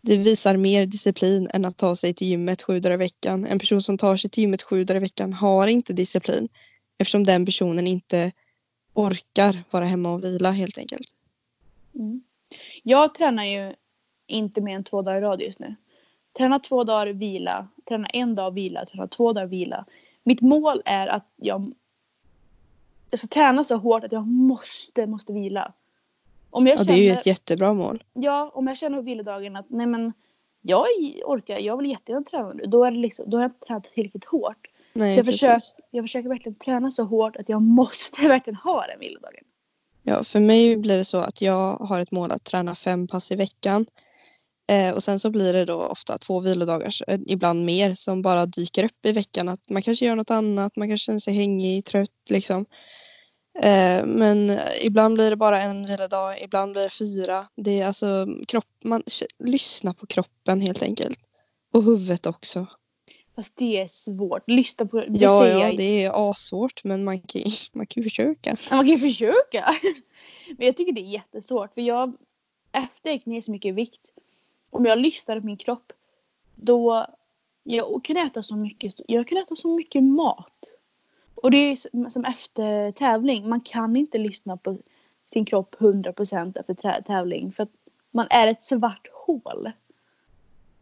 Det 0.00 0.16
visar 0.16 0.56
mer 0.56 0.86
disciplin 0.86 1.48
än 1.54 1.64
att 1.64 1.76
ta 1.76 1.96
sig 1.96 2.14
till 2.14 2.28
gymmet 2.28 2.62
sju 2.62 2.80
dagar 2.80 2.94
i 2.94 2.96
veckan. 2.96 3.44
En 3.44 3.58
person 3.58 3.82
som 3.82 3.98
tar 3.98 4.16
sig 4.16 4.30
till 4.30 4.42
gymmet 4.42 4.62
sju 4.62 4.84
dagar 4.84 4.96
i 4.96 5.04
veckan 5.04 5.32
har 5.32 5.66
inte 5.66 5.92
disciplin 5.92 6.48
eftersom 6.98 7.24
den 7.24 7.46
personen 7.46 7.86
inte 7.86 8.32
orkar 8.94 9.64
vara 9.70 9.84
hemma 9.84 10.12
och 10.12 10.24
vila 10.24 10.50
helt 10.50 10.78
enkelt. 10.78 11.08
Mm. 11.94 12.22
Jag 12.82 13.14
tränar 13.14 13.44
ju 13.44 13.74
inte 14.26 14.60
mer 14.60 14.76
än 14.76 14.84
två 14.84 15.02
dagar 15.02 15.18
i 15.18 15.20
rad 15.20 15.40
just 15.40 15.60
nu. 15.60 15.74
Träna 16.38 16.58
två 16.58 16.84
dagar 16.84 17.06
vila, 17.06 17.68
träna 17.88 18.06
en 18.06 18.34
dag 18.34 18.54
vila, 18.54 18.84
träna 18.86 19.06
två 19.08 19.32
dagar 19.32 19.46
vila. 19.46 19.84
Mitt 20.22 20.40
mål 20.40 20.82
är 20.84 21.06
att 21.06 21.26
jag, 21.36 21.72
jag 23.10 23.18
ska 23.18 23.28
träna 23.28 23.64
så 23.64 23.76
hårt 23.76 24.04
att 24.04 24.12
jag 24.12 24.26
måste, 24.26 25.06
måste 25.06 25.32
vila. 25.32 25.72
Om 26.50 26.66
jag 26.66 26.74
Ja, 26.74 26.78
det 26.78 26.84
känner, 26.84 26.98
är 26.98 27.02
ju 27.02 27.10
ett 27.10 27.26
jättebra 27.26 27.74
mål. 27.74 28.04
ja, 28.12 28.50
om 28.54 28.66
jag 28.66 28.76
känner 28.78 28.98
på 28.98 29.02
vilodagen 29.02 29.56
att 29.56 29.66
nej 29.68 29.86
men 29.86 30.12
jag 30.62 30.86
orkar, 31.24 31.58
jag 31.58 31.76
vill 31.76 31.90
jättegärna 31.90 32.24
träna 32.24 32.52
nu. 32.52 32.64
Då, 32.66 32.84
är 32.84 32.90
det 32.90 32.96
liksom, 32.98 33.30
då 33.30 33.36
har 33.36 33.42
jag 33.42 33.48
inte 33.50 33.66
tränat 33.66 33.84
tillräckligt 33.84 34.24
hårt. 34.24 34.70
Nej, 34.92 35.14
Så 35.14 35.18
jag, 35.18 35.26
precis. 35.26 35.40
försöker, 35.40 35.60
jag 35.90 36.04
försöker 36.04 36.28
verkligen 36.28 36.54
träna 36.58 36.90
så 36.90 37.04
hårt 37.04 37.36
att 37.36 37.48
jag 37.48 37.62
måste 37.62 38.22
verkligen 38.28 38.56
ha 38.56 38.86
den 38.86 39.00
vilodagen. 39.00 39.44
Ja, 40.02 40.24
för 40.24 40.40
mig 40.40 40.76
blir 40.76 40.96
det 40.96 41.04
så 41.04 41.16
att 41.18 41.42
jag 41.42 41.76
har 41.76 42.00
ett 42.00 42.10
mål 42.10 42.30
att 42.32 42.44
träna 42.44 42.74
fem 42.74 43.06
pass 43.06 43.32
i 43.32 43.36
veckan. 43.36 43.86
Eh, 44.66 44.94
och 44.94 45.02
sen 45.02 45.18
så 45.18 45.30
blir 45.30 45.52
det 45.52 45.64
då 45.64 45.82
ofta 45.82 46.18
två 46.18 46.40
vilodagar, 46.40 46.92
eh, 47.06 47.20
ibland 47.26 47.64
mer, 47.64 47.94
som 47.94 48.22
bara 48.22 48.46
dyker 48.46 48.84
upp 48.84 49.06
i 49.06 49.12
veckan. 49.12 49.48
Att 49.48 49.70
man 49.70 49.82
kanske 49.82 50.04
gör 50.04 50.16
något 50.16 50.30
annat, 50.30 50.76
man 50.76 50.88
kanske 50.88 51.04
känner 51.04 51.18
sig 51.18 51.34
hängig, 51.34 51.84
trött 51.84 52.30
liksom. 52.30 52.66
Eh, 53.58 54.06
men 54.06 54.58
ibland 54.82 55.14
blir 55.14 55.30
det 55.30 55.36
bara 55.36 55.62
en 55.62 55.86
vilodag, 55.86 56.42
ibland 56.42 56.72
blir 56.72 56.82
det 56.82 56.90
fyra. 56.90 57.46
Det 57.56 57.80
är 57.80 57.86
alltså 57.86 58.26
kropp, 58.48 58.68
man 58.84 59.02
lyssnar 59.38 59.92
på 59.92 60.06
kroppen 60.06 60.60
helt 60.60 60.82
enkelt. 60.82 61.18
Och 61.72 61.82
huvudet 61.82 62.26
också. 62.26 62.66
Fast 63.36 63.56
det 63.56 63.80
är 63.80 63.86
svårt. 63.86 64.42
Lyssna 64.46 64.86
på 64.86 65.00
det 65.00 65.18
ja, 65.18 65.40
säger 65.40 65.58
ja, 65.58 65.66
jag 65.66 65.76
det 65.76 66.04
är 66.04 66.30
asvårt 66.30 66.84
men 66.84 67.04
man 67.04 67.20
kan, 67.20 67.42
man 67.72 67.86
kan 67.86 68.02
ju 68.02 68.10
försöka. 68.10 68.56
Ja, 68.70 68.76
Man 68.76 68.84
kan 68.84 68.94
ju 68.94 68.98
försöka. 68.98 69.64
Men 70.58 70.66
jag 70.66 70.76
tycker 70.76 70.92
det 70.92 71.00
är 71.00 71.12
jättesvårt. 71.12 71.74
För 71.74 71.80
jag, 71.80 72.16
efter 72.72 73.10
jag 73.10 73.14
gick 73.14 73.26
ner 73.26 73.40
så 73.40 73.50
mycket 73.50 73.68
i 73.68 73.72
vikt. 73.72 74.12
Om 74.74 74.84
jag 74.84 74.98
lyssnar 74.98 75.40
på 75.40 75.46
min 75.46 75.56
kropp. 75.56 75.92
Då 76.54 77.06
jag 77.62 78.04
kan 78.04 78.16
äta 78.16 78.42
så 78.42 78.56
mycket. 78.56 78.94
Jag 79.08 79.28
kan 79.28 79.38
äta 79.38 79.56
så 79.56 79.76
mycket 79.76 80.02
mat. 80.02 80.72
Och 81.34 81.50
det 81.50 81.56
är 81.56 81.76
som- 82.10 82.24
efter 82.24 82.92
tävling. 82.92 83.48
Man 83.48 83.60
kan 83.60 83.96
inte 83.96 84.18
lyssna 84.18 84.56
på 84.56 84.78
sin 85.24 85.44
kropp 85.44 85.76
100% 85.78 86.56
efter 86.56 87.02
tävling. 87.02 87.52
För 87.52 87.62
att 87.62 87.72
man 88.10 88.26
är 88.30 88.48
ett 88.48 88.62
svart 88.62 89.08
hål. 89.12 89.70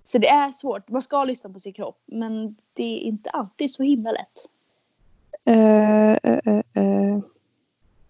Så 0.05 0.19
det 0.19 0.29
är 0.29 0.53
svårt. 0.53 0.89
Man 0.89 1.03
ska 1.03 1.25
lyssna 1.25 1.51
på 1.51 1.61
sin 1.61 1.73
kropp. 1.73 2.03
Men 2.07 2.57
det 2.73 2.85
är 2.85 2.99
inte 2.99 3.31
alltid 3.31 3.71
så 3.71 3.83
himla 3.83 4.13
lätt. 4.13 4.49
Eh, 5.45 6.33
uh, 6.33 6.61
uh. 6.77 7.21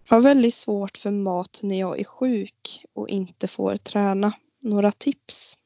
Jag 0.07 0.17
har 0.17 0.21
väldigt 0.21 0.55
svårt 0.55 0.97
för 0.97 1.11
mat 1.11 1.59
när 1.63 1.79
jag 1.79 1.99
är 1.99 2.03
sjuk 2.03 2.85
och 2.93 3.09
inte 3.09 3.47
får 3.47 3.75
träna. 3.75 4.33
Några 4.59 4.91
tips? 4.91 5.59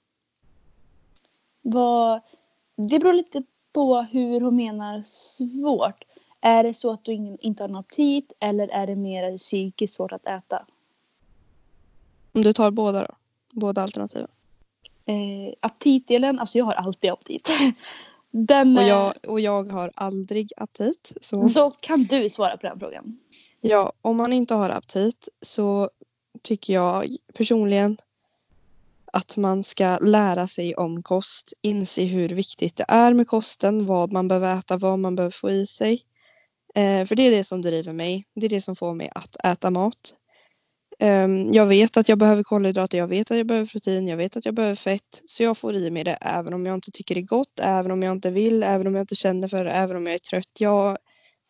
Vad, 1.69 2.21
det 2.75 2.99
beror 2.99 3.13
lite 3.13 3.43
på 3.73 4.01
hur 4.01 4.41
hon 4.41 4.55
menar 4.55 5.03
svårt. 5.05 6.03
Är 6.41 6.63
det 6.63 6.73
så 6.73 6.91
att 6.91 7.05
du 7.05 7.37
inte 7.39 7.63
har 7.63 7.67
någon 7.67 7.79
aptit 7.79 8.31
eller 8.39 8.67
är 8.67 8.87
det 8.87 8.95
mer 8.95 9.37
psykiskt 9.37 9.93
svårt 9.93 10.11
att 10.11 10.25
äta? 10.25 10.65
Om 12.31 12.43
du 12.43 12.53
tar 12.53 12.71
båda 12.71 13.01
då? 13.01 13.15
Båda 13.51 13.81
alternativen. 13.81 14.27
Eh, 15.05 15.53
aptitdelen, 15.59 16.39
alltså 16.39 16.57
jag 16.57 16.65
har 16.65 16.73
alltid 16.73 17.11
aptit. 17.11 17.49
Den, 18.31 18.77
Och 18.77 18.83
eh, 18.83 18.89
jag, 18.89 19.13
och 19.27 19.39
jag 19.39 19.71
har 19.71 19.91
aldrig 19.95 20.51
aptit. 20.57 21.13
Så 21.21 21.47
Då 21.47 21.71
kan 21.71 22.03
du 22.03 22.29
svara 22.29 22.57
på 22.57 22.67
den 22.67 22.79
frågan. 22.79 23.19
ja, 23.61 23.93
om 24.01 24.17
man 24.17 24.33
inte 24.33 24.53
har 24.53 24.69
aptit 24.69 25.29
så 25.41 25.89
tycker 26.41 26.73
jag 26.73 27.15
personligen 27.33 27.97
att 29.17 29.37
man 29.37 29.63
ska 29.63 29.97
lära 29.97 30.47
sig 30.47 30.75
om 30.75 31.03
kost, 31.03 31.53
inse 31.61 32.03
hur 32.03 32.29
viktigt 32.29 32.77
det 32.77 32.85
är 32.87 33.13
med 33.13 33.27
kosten, 33.27 33.85
vad 33.85 34.11
man 34.11 34.27
behöver 34.27 34.59
äta, 34.59 34.77
vad 34.77 34.99
man 34.99 35.15
behöver 35.15 35.31
få 35.31 35.49
i 35.49 35.65
sig. 35.65 36.01
Eh, 36.75 37.05
för 37.05 37.15
det 37.15 37.23
är 37.23 37.31
det 37.31 37.43
som 37.43 37.61
driver 37.61 37.93
mig. 37.93 38.25
Det 38.35 38.45
är 38.45 38.49
det 38.49 38.61
som 38.61 38.75
får 38.75 38.93
mig 38.93 39.09
att 39.15 39.45
äta 39.45 39.71
mat. 39.71 40.15
Eh, 40.99 41.27
jag 41.51 41.65
vet 41.65 41.97
att 41.97 42.09
jag 42.09 42.17
behöver 42.17 42.43
kolhydrater, 42.43 42.97
jag 42.97 43.07
vet 43.07 43.31
att 43.31 43.37
jag 43.37 43.47
behöver 43.47 43.67
protein, 43.67 44.07
jag 44.07 44.17
vet 44.17 44.37
att 44.37 44.45
jag 44.45 44.55
behöver 44.55 44.75
fett. 44.75 45.21
Så 45.25 45.43
jag 45.43 45.57
får 45.57 45.75
i 45.75 45.91
mig 45.91 46.03
det 46.03 46.17
även 46.21 46.53
om 46.53 46.65
jag 46.65 46.75
inte 46.75 46.91
tycker 46.91 47.15
det 47.15 47.21
är 47.21 47.25
gott, 47.25 47.59
även 47.61 47.91
om 47.91 48.03
jag 48.03 48.11
inte 48.11 48.31
vill, 48.31 48.63
även 48.63 48.87
om 48.87 48.95
jag 48.95 49.03
inte 49.03 49.15
känner 49.15 49.47
för 49.47 49.65
det, 49.65 49.71
även 49.71 49.97
om 49.97 50.05
jag 50.05 50.13
är 50.13 50.19
trött. 50.19 50.51
Jag 50.59 50.97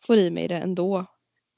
får 0.06 0.16
i 0.16 0.30
mig 0.30 0.48
det 0.48 0.56
ändå. 0.56 1.06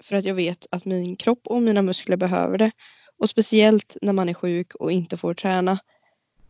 För 0.03 0.16
att 0.16 0.25
jag 0.25 0.35
vet 0.35 0.66
att 0.70 0.85
min 0.85 1.16
kropp 1.16 1.46
och 1.46 1.62
mina 1.62 1.83
muskler 1.83 2.16
behöver 2.16 2.59
det. 2.59 2.70
Och 3.18 3.29
speciellt 3.29 3.96
när 4.03 4.12
man 4.12 4.29
är 4.29 4.35
sjuk 4.35 4.75
och 4.75 4.92
inte 4.92 5.16
får 5.16 5.35
träna. 5.35 5.79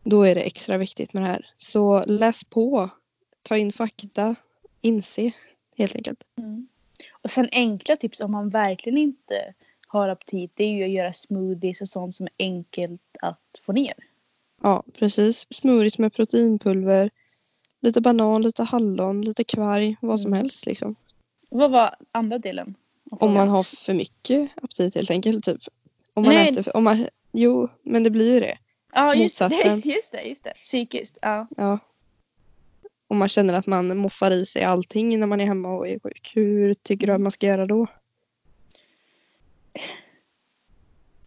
Då 0.03 0.23
är 0.23 0.35
det 0.35 0.41
extra 0.41 0.77
viktigt 0.77 1.13
med 1.13 1.23
det 1.23 1.27
här. 1.27 1.49
Så 1.57 2.03
läs 2.05 2.43
på, 2.43 2.89
ta 3.43 3.57
in 3.57 3.71
fakta, 3.71 4.35
inse 4.81 5.31
helt 5.77 5.95
enkelt. 5.95 6.23
Mm. 6.37 6.67
Och 7.11 7.31
sen 7.31 7.49
enkla 7.51 7.95
tips 7.95 8.21
om 8.21 8.31
man 8.31 8.49
verkligen 8.49 8.97
inte 8.97 9.53
har 9.87 10.09
aptit. 10.09 10.51
Det 10.55 10.63
är 10.63 10.69
ju 10.69 10.83
att 10.83 10.89
göra 10.89 11.13
smoothies 11.13 11.81
och 11.81 11.87
sånt 11.87 12.15
som 12.15 12.25
är 12.25 12.31
enkelt 12.45 13.01
att 13.21 13.61
få 13.65 13.71
ner. 13.71 13.93
Ja, 14.61 14.83
precis. 14.93 15.47
Smoothies 15.49 15.97
med 15.97 16.13
proteinpulver, 16.13 17.09
lite 17.79 18.01
banan, 18.01 18.41
lite 18.41 18.63
hallon, 18.63 19.21
lite 19.21 19.43
kvarg, 19.43 19.95
vad 20.01 20.19
som 20.19 20.33
Mm. 20.33 20.37
helst 20.37 20.65
liksom. 20.65 20.95
Vad 21.49 21.71
var 21.71 21.95
andra 22.11 22.37
delen? 22.37 22.75
Om 23.11 23.33
man 23.33 23.47
har 23.47 23.63
för 23.63 23.93
mycket 23.93 24.49
aptit 24.61 24.95
helt 24.95 25.11
enkelt. 25.11 25.45
Typ. 25.45 25.61
Om, 26.13 26.23
man 26.23 26.33
Nej. 26.33 26.49
äter, 26.49 26.77
om, 26.77 26.83
man, 26.83 27.07
Jo, 27.31 27.69
men 27.83 28.03
det 28.03 28.09
blir 28.09 28.33
ju 28.33 28.39
det. 28.39 28.57
Ja 28.93 29.15
just 29.15 29.39
det, 29.39 29.49
Motsatsen. 29.49 29.81
just 29.85 30.11
det, 30.11 30.21
just 30.21 30.43
det. 30.43 30.53
Psykiskt, 30.53 31.17
ja. 31.21 31.47
Ja. 31.57 31.79
Och 33.07 33.15
man 33.15 33.29
känner 33.29 33.53
att 33.53 33.67
man 33.67 33.97
moffar 33.97 34.31
i 34.31 34.45
sig 34.45 34.63
allting 34.63 35.19
när 35.19 35.27
man 35.27 35.41
är 35.41 35.45
hemma 35.45 35.75
och 35.75 35.87
är 35.87 35.99
sjuk. 35.99 36.31
Hur 36.35 36.73
tycker 36.73 37.07
du 37.07 37.13
att 37.13 37.21
man 37.21 37.31
ska 37.31 37.47
göra 37.47 37.65
då? 37.65 37.87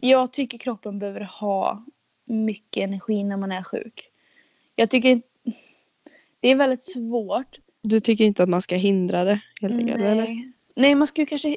Jag 0.00 0.32
tycker 0.32 0.58
kroppen 0.58 0.98
behöver 0.98 1.20
ha 1.20 1.84
mycket 2.24 2.82
energi 2.82 3.24
när 3.24 3.36
man 3.36 3.52
är 3.52 3.62
sjuk. 3.62 4.10
Jag 4.76 4.90
tycker 4.90 5.22
det 6.40 6.48
är 6.48 6.56
väldigt 6.56 6.84
svårt. 6.84 7.58
Du 7.82 8.00
tycker 8.00 8.24
inte 8.24 8.42
att 8.42 8.48
man 8.48 8.62
ska 8.62 8.76
hindra 8.76 9.24
det 9.24 9.40
helt 9.60 9.78
enkelt 9.78 10.00
eller? 10.00 10.24
Nej. 10.24 10.52
Nej, 10.76 10.94
man 10.94 11.06
ska 11.06 11.22
ju 11.22 11.26
kanske... 11.26 11.56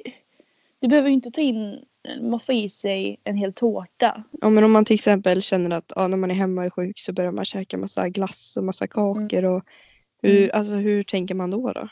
Du 0.80 0.88
behöver 0.88 1.10
ju 1.10 1.14
inte 1.14 1.32
ta 1.32 1.42
in, 1.42 1.86
moffa 2.22 2.54
i 2.54 2.70
sig 2.70 3.20
en 3.24 3.38
hel 3.38 3.54
tårta. 3.54 4.24
Ja, 4.42 4.50
men 4.50 4.64
om 4.64 4.72
man 4.72 4.86
till 4.86 4.94
exempel 4.94 5.42
känner 5.42 5.78
att 5.78 5.94
ja, 5.96 6.08
när 6.08 6.18
man 6.18 6.32
är 6.32 6.36
hemma 6.36 6.62
och 6.62 6.66
är 6.66 6.70
sjuk 6.70 7.00
så 7.00 7.14
börjar 7.14 7.32
man 7.32 7.46
käka 7.46 7.78
massa 7.78 8.10
glass 8.10 8.58
och 8.58 8.64
massa 8.64 8.88
kakor. 8.88 9.46
Och 9.46 9.64
hur, 10.22 10.38
Mm. 10.38 10.50
alltså, 10.54 10.74
hur 10.76 11.04
tänker 11.04 11.36
man 11.36 11.52
då? 11.52 11.72
då? 11.74 11.88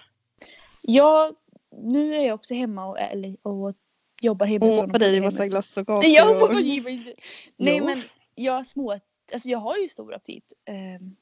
Jag, 0.82 1.36
nu 1.84 2.16
är 2.16 2.20
jag 2.26 2.36
också 2.36 2.54
hemma 2.54 2.86
och, 2.88 3.00
eller, 3.00 3.38
och 3.42 3.74
jobbar 4.22 4.46
Och 4.46 4.50
hemifrån. 4.50 4.88
moppar 4.88 5.04
i 5.14 5.22
massa 5.22 5.48
glass 5.48 5.78
och 5.78 5.88
kakor. 5.88 6.02
Nej, 6.02 6.14
jag 6.14 6.44
och... 6.44 6.54
Nej 7.58 7.82
men 7.82 8.02
jag 8.36 8.68
små, 8.68 9.00
alltså 9.34 9.50
jag 9.50 9.60
har 9.60 9.78
ju 9.78 9.90
stor 9.90 10.14
aptit. 10.14 10.54
ehm, 10.66 11.16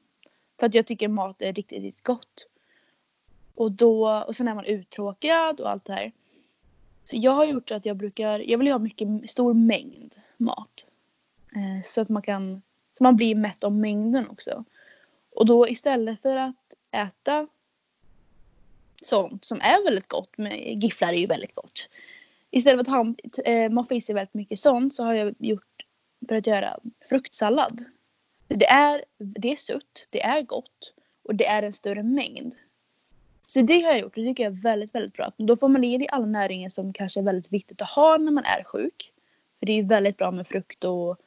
för 0.60 0.65
att 0.65 0.74
jag 0.74 0.86
tycker 0.86 1.08
mat 1.08 1.41
är 1.41 1.54
riktigt, 1.54 1.82
riktigt 1.82 2.04
gott. 2.04 2.48
Och 3.56 3.72
då, 3.72 4.24
och 4.28 4.36
sen 4.36 4.48
är 4.48 4.56
man 4.56 4.65
uttråkad 4.65 5.62
och 5.62 5.69
allt 5.69 5.86
det 5.86 5.93
här. 5.93 6.12
Så 7.06 7.18
jag 7.18 7.32
har 7.32 7.46
gjort 7.46 7.70
så 7.70 7.76
att 7.76 7.86
jag 7.86 7.98
brukar, 7.98 8.39
jag 8.39 8.58
vill 8.58 8.68
ju 8.68 8.74
ha 8.74 8.80
mycket, 8.80 9.30
stor 9.30 9.54
mängd 9.54 10.16
mat. 10.38 10.86
Eh, 11.56 11.84
så 11.86 12.02
att 12.02 12.10
man 12.10 12.22
kan, 12.22 12.62
så 12.98 13.04
man 13.04 13.16
blir 13.16 13.36
mätt 13.36 13.63
av 13.63 13.72
mängden 13.72 14.30
också. 14.30 14.63
Och 15.36 15.46
då 15.46 15.70
istället 15.70 16.22
för 16.22 16.38
att 16.38 16.74
äta 16.92 17.48
sånt 19.02 19.46
som 19.46 19.62
är 19.62 19.84
väldigt 19.84 20.08
gott, 20.08 20.38
med 20.38 20.84
gifflar 20.84 21.13
är 21.13 21.18
ju 21.18 21.26
väldigt 21.26 21.56
gott. 21.56 21.89
Istället 22.52 22.88
för 22.88 22.94
att 22.94 23.06
ha, 23.06 23.44
eh, 23.46 23.70
moffa 23.70 23.96
i 23.96 24.02
sig 24.02 24.16
väldigt 24.16 24.34
mycket 24.34 24.60
sånt 24.60 24.96
så 24.96 25.04
har 25.04 25.13
jag 25.13 25.36
gjort, 25.39 25.86
börjat 26.20 26.48
göra 26.48 26.80
fruktsallad. 27.10 27.86
Det 28.48 28.68
är, 28.68 29.06
det 29.18 29.52
är 29.52 29.56
sött, 29.56 30.08
det 30.10 30.22
är 30.22 30.42
gott 30.42 30.94
och 31.24 31.36
det 31.36 31.46
är 31.46 31.63
en 31.63 31.74
större 31.74 32.04
mängd. 32.04 32.56
Så 33.47 33.62
det 33.62 33.82
har 33.82 33.91
jag 33.91 33.99
gjort 33.99 34.17
och 34.17 34.23
det 34.23 34.29
tycker 34.29 34.43
jag 34.43 34.53
är 34.53 34.62
väldigt, 34.62 34.95
väldigt 34.95 35.13
bra. 35.13 35.32
Då 35.38 35.58
får 35.58 35.67
man 35.67 35.84
i 35.84 35.97
dig 35.97 36.08
alla 36.12 36.25
näringar 36.25 36.69
som 36.69 36.93
kanske 36.93 37.19
är 37.19 37.23
väldigt 37.23 37.53
viktigt 37.53 37.82
att 37.82 37.89
ha 37.89 38.17
när 38.17 38.32
man 38.32 38.45
är 38.45 38.63
sjuk. 38.63 39.13
För 39.60 39.65
det 39.65 39.71
är 39.71 39.75
ju 39.75 39.84
väldigt 39.84 40.17
bra 40.17 40.32
med 40.32 40.47
frukt 40.47 40.84
och 40.84 41.17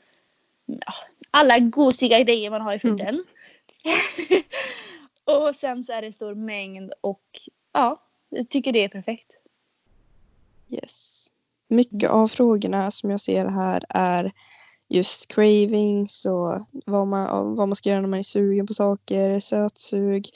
ja, 0.67 0.95
alla 1.31 1.59
gosiga 1.59 2.21
grejer 2.21 2.51
man 2.51 2.61
har 2.61 2.75
i 2.75 2.79
frukten. 2.79 3.25
och 5.25 5.55
sen 5.55 5.85
så 5.85 5.93
är 5.93 6.03
det 6.03 6.13
stor 6.13 6.35
mängd 6.35 6.93
och 7.01 7.41
ja, 7.73 8.03
jag 8.29 8.49
tycker 8.49 8.73
det 8.73 8.85
är 8.85 8.89
perfekt. 8.89 9.37
Yes. 10.69 11.27
Mycket 11.69 12.11
av 12.11 12.29
frågorna 12.29 12.91
som 12.91 13.11
jag 13.11 13.21
ser 13.21 13.47
här 13.47 13.85
är 13.89 14.33
just 14.89 15.29
cravings 15.29 16.27
och 16.27 16.67
vad 16.87 17.07
man, 17.07 17.55
vad 17.55 17.69
man 17.69 17.77
ska 17.77 17.91
göra 17.91 18.01
när 18.01 18.09
man 18.09 18.19
är 18.19 18.23
sugen 18.23 18.67
på 18.67 18.75
saker, 18.75 19.41
sötsug, 19.41 20.29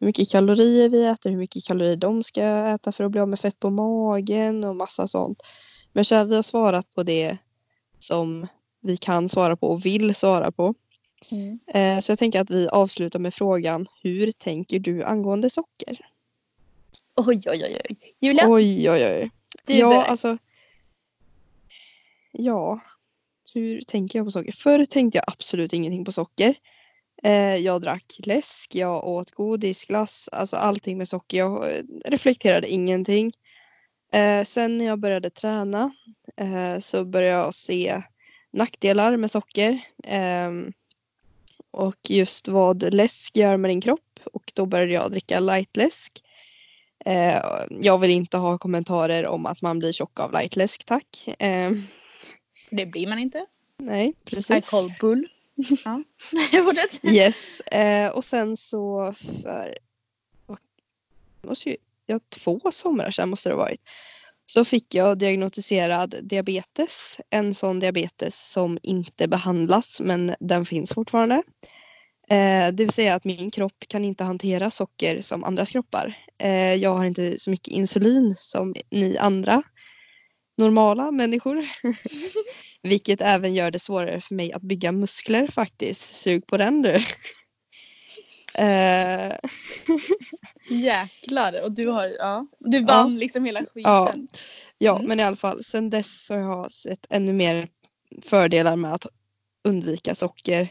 hur 0.00 0.06
mycket 0.06 0.30
kalorier 0.30 0.88
vi 0.88 1.06
äter, 1.06 1.30
hur 1.30 1.36
mycket 1.38 1.64
kalorier 1.64 1.96
de 1.96 2.22
ska 2.22 2.42
äta 2.42 2.92
för 2.92 3.04
att 3.04 3.10
bli 3.10 3.20
av 3.20 3.28
med 3.28 3.40
fett 3.40 3.60
på 3.60 3.70
magen 3.70 4.64
och 4.64 4.76
massa 4.76 5.06
sånt. 5.08 5.42
Men 5.92 6.04
så 6.04 6.24
vi 6.24 6.34
har 6.36 6.42
svarat 6.42 6.94
på 6.94 7.02
det 7.02 7.36
som 7.98 8.46
vi 8.80 8.96
kan 8.96 9.28
svara 9.28 9.56
på 9.56 9.68
och 9.68 9.86
vill 9.86 10.14
svara 10.14 10.52
på. 10.52 10.74
Mm. 11.30 11.58
Eh, 11.66 12.00
Så 12.00 12.12
jag 12.12 12.18
tänker 12.18 12.40
att 12.40 12.50
vi 12.50 12.68
avslutar 12.68 13.18
med 13.18 13.34
frågan 13.34 13.86
Hur 14.02 14.32
tänker 14.32 14.78
du 14.78 15.02
angående 15.04 15.50
socker? 15.50 15.98
Oj, 17.16 17.42
oj, 17.46 17.62
oj, 17.64 17.80
oj. 17.90 17.96
Julia, 18.20 18.48
Oj, 18.48 18.90
oj, 18.90 19.04
oj. 19.06 19.30
du 19.64 19.74
ja, 19.74 19.88
berättar. 19.88 20.10
alltså. 20.10 20.38
Ja, 22.32 22.80
hur 23.54 23.80
tänker 23.80 24.18
jag 24.18 24.26
på 24.26 24.30
socker? 24.30 24.52
Förr 24.52 24.84
tänkte 24.84 25.18
jag 25.18 25.24
absolut 25.26 25.72
ingenting 25.72 26.04
på 26.04 26.12
socker. 26.12 26.54
Eh, 27.22 27.56
jag 27.56 27.80
drack 27.80 28.16
läsk, 28.18 28.74
jag 28.74 29.06
åt 29.08 29.30
godis, 29.30 29.84
glass, 29.84 30.28
alltså 30.32 30.56
allting 30.56 30.98
med 30.98 31.08
socker. 31.08 31.38
Jag 31.38 31.76
eh, 31.76 31.82
reflekterade 32.04 32.68
ingenting. 32.68 33.32
Eh, 34.12 34.44
sen 34.44 34.78
när 34.78 34.84
jag 34.84 34.98
började 34.98 35.30
träna 35.30 35.90
så 36.80 37.04
började 37.04 37.36
jag 37.36 37.54
se 37.54 38.02
nackdelar 38.50 39.16
med 39.16 39.30
socker. 39.30 39.80
ehm, 40.04 40.72
och 41.70 41.96
just 42.08 42.48
vad 42.48 42.94
läsk 42.94 43.36
gör 43.36 43.56
med 43.56 43.70
din 43.70 43.80
kropp. 43.80 44.20
Och 44.32 44.52
då 44.54 44.66
började 44.66 44.92
jag 44.92 45.10
dricka 45.10 45.40
lightläsk. 45.40 46.12
Jag 47.70 47.98
vill 47.98 48.10
inte 48.10 48.36
ha 48.36 48.58
kommentarer 48.58 49.26
om 49.26 49.46
att 49.46 49.62
man 49.62 49.78
blir 49.78 49.92
tjock 49.92 50.20
av 50.20 50.32
lightläsk, 50.32 50.84
tack. 50.84 51.28
Eh, 51.38 51.70
För 52.68 52.76
det 52.76 52.86
blir 52.86 53.06
man 53.08 53.18
inte. 53.18 53.46
nej, 53.78 54.08
I 54.08 54.14
precis. 54.30 54.70
call 54.70 54.92
bull. 55.00 55.28
Ja. 55.84 56.02
Fortsätt. 56.64 57.04
Yes, 57.04 57.60
eh, 57.60 58.10
och 58.10 58.24
sen 58.24 58.56
så 58.56 59.14
för 59.42 59.78
måste 61.46 61.70
ju, 61.70 61.76
ja, 62.06 62.20
två 62.28 62.60
somrar 62.70 63.10
sedan 63.10 63.28
måste 63.28 63.48
det 63.48 63.54
ha 63.54 63.62
varit. 63.62 63.80
Så 64.46 64.64
fick 64.64 64.94
jag 64.94 65.18
diagnostiserad 65.18 66.14
diabetes. 66.22 67.20
En 67.30 67.54
sån 67.54 67.80
diabetes 67.80 68.50
som 68.50 68.78
inte 68.82 69.28
behandlas 69.28 70.00
men 70.00 70.34
den 70.40 70.66
finns 70.66 70.92
fortfarande. 70.92 71.42
Eh, 72.28 72.72
det 72.72 72.84
vill 72.84 72.92
säga 72.92 73.14
att 73.14 73.24
min 73.24 73.50
kropp 73.50 73.84
kan 73.88 74.04
inte 74.04 74.24
hantera 74.24 74.70
socker 74.70 75.20
som 75.20 75.44
andras 75.44 75.70
kroppar. 75.70 76.18
Eh, 76.38 76.74
jag 76.74 76.90
har 76.90 77.04
inte 77.04 77.38
så 77.38 77.50
mycket 77.50 77.74
insulin 77.74 78.34
som 78.36 78.74
ni 78.90 79.16
andra 79.18 79.62
normala 80.56 81.10
människor. 81.10 81.66
Vilket 82.82 83.20
även 83.20 83.54
gör 83.54 83.70
det 83.70 83.78
svårare 83.78 84.20
för 84.20 84.34
mig 84.34 84.52
att 84.52 84.62
bygga 84.62 84.92
muskler 84.92 85.46
faktiskt. 85.46 86.14
Sug 86.14 86.46
på 86.46 86.56
den 86.56 86.82
du. 86.82 86.98
Eh, 88.58 89.32
Jäklar. 90.70 91.64
Och 91.64 91.72
du 91.72 91.88
har, 91.88 92.06
ja. 92.18 92.46
Du 92.58 92.84
vann 92.84 93.16
liksom 93.18 93.44
hela 93.44 93.60
Ja. 93.74 94.06
skiten. 94.06 94.28
ja, 94.78 94.96
Mm. 94.96 95.08
men 95.08 95.20
i 95.20 95.22
alla 95.22 95.36
fall 95.36 95.64
sen 95.64 95.90
dess 95.90 96.24
så 96.26 96.34
har 96.34 96.40
jag 96.40 96.72
sett 96.72 97.06
ännu 97.10 97.32
mer 97.32 97.68
fördelar 98.22 98.76
med 98.76 98.92
att 98.92 99.06
undvika 99.64 100.14
socker. 100.14 100.68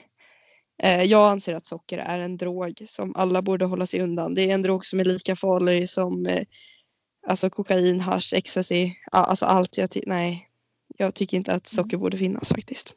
Eh, 0.83 1.03
jag 1.03 1.29
anser 1.31 1.53
att 1.53 1.67
socker 1.67 1.97
är 1.97 2.19
en 2.19 2.37
drog 2.37 2.83
som 2.87 3.15
alla 3.15 3.41
borde 3.41 3.65
hålla 3.65 3.85
sig 3.85 4.01
undan. 4.01 4.35
Det 4.35 4.41
är 4.49 4.53
en 4.53 4.61
drog 4.61 4.85
som 4.85 4.99
är 4.99 5.05
lika 5.05 5.35
farlig 5.35 5.89
som 5.89 6.25
eh, 6.25 6.43
alltså 7.25 7.49
kokain, 7.49 7.99
hasch, 7.99 8.33
ecstasy, 8.33 8.91
alltså 9.11 9.45
allt. 9.45 9.77
Jag 9.77 9.89
nej, 10.05 10.49
jag 10.97 11.13
tycker 11.13 11.37
inte 11.37 11.53
att 11.53 11.67
socker 11.67 11.97
borde 11.97 12.17
finnas 12.17 12.49
faktiskt. 12.49 12.95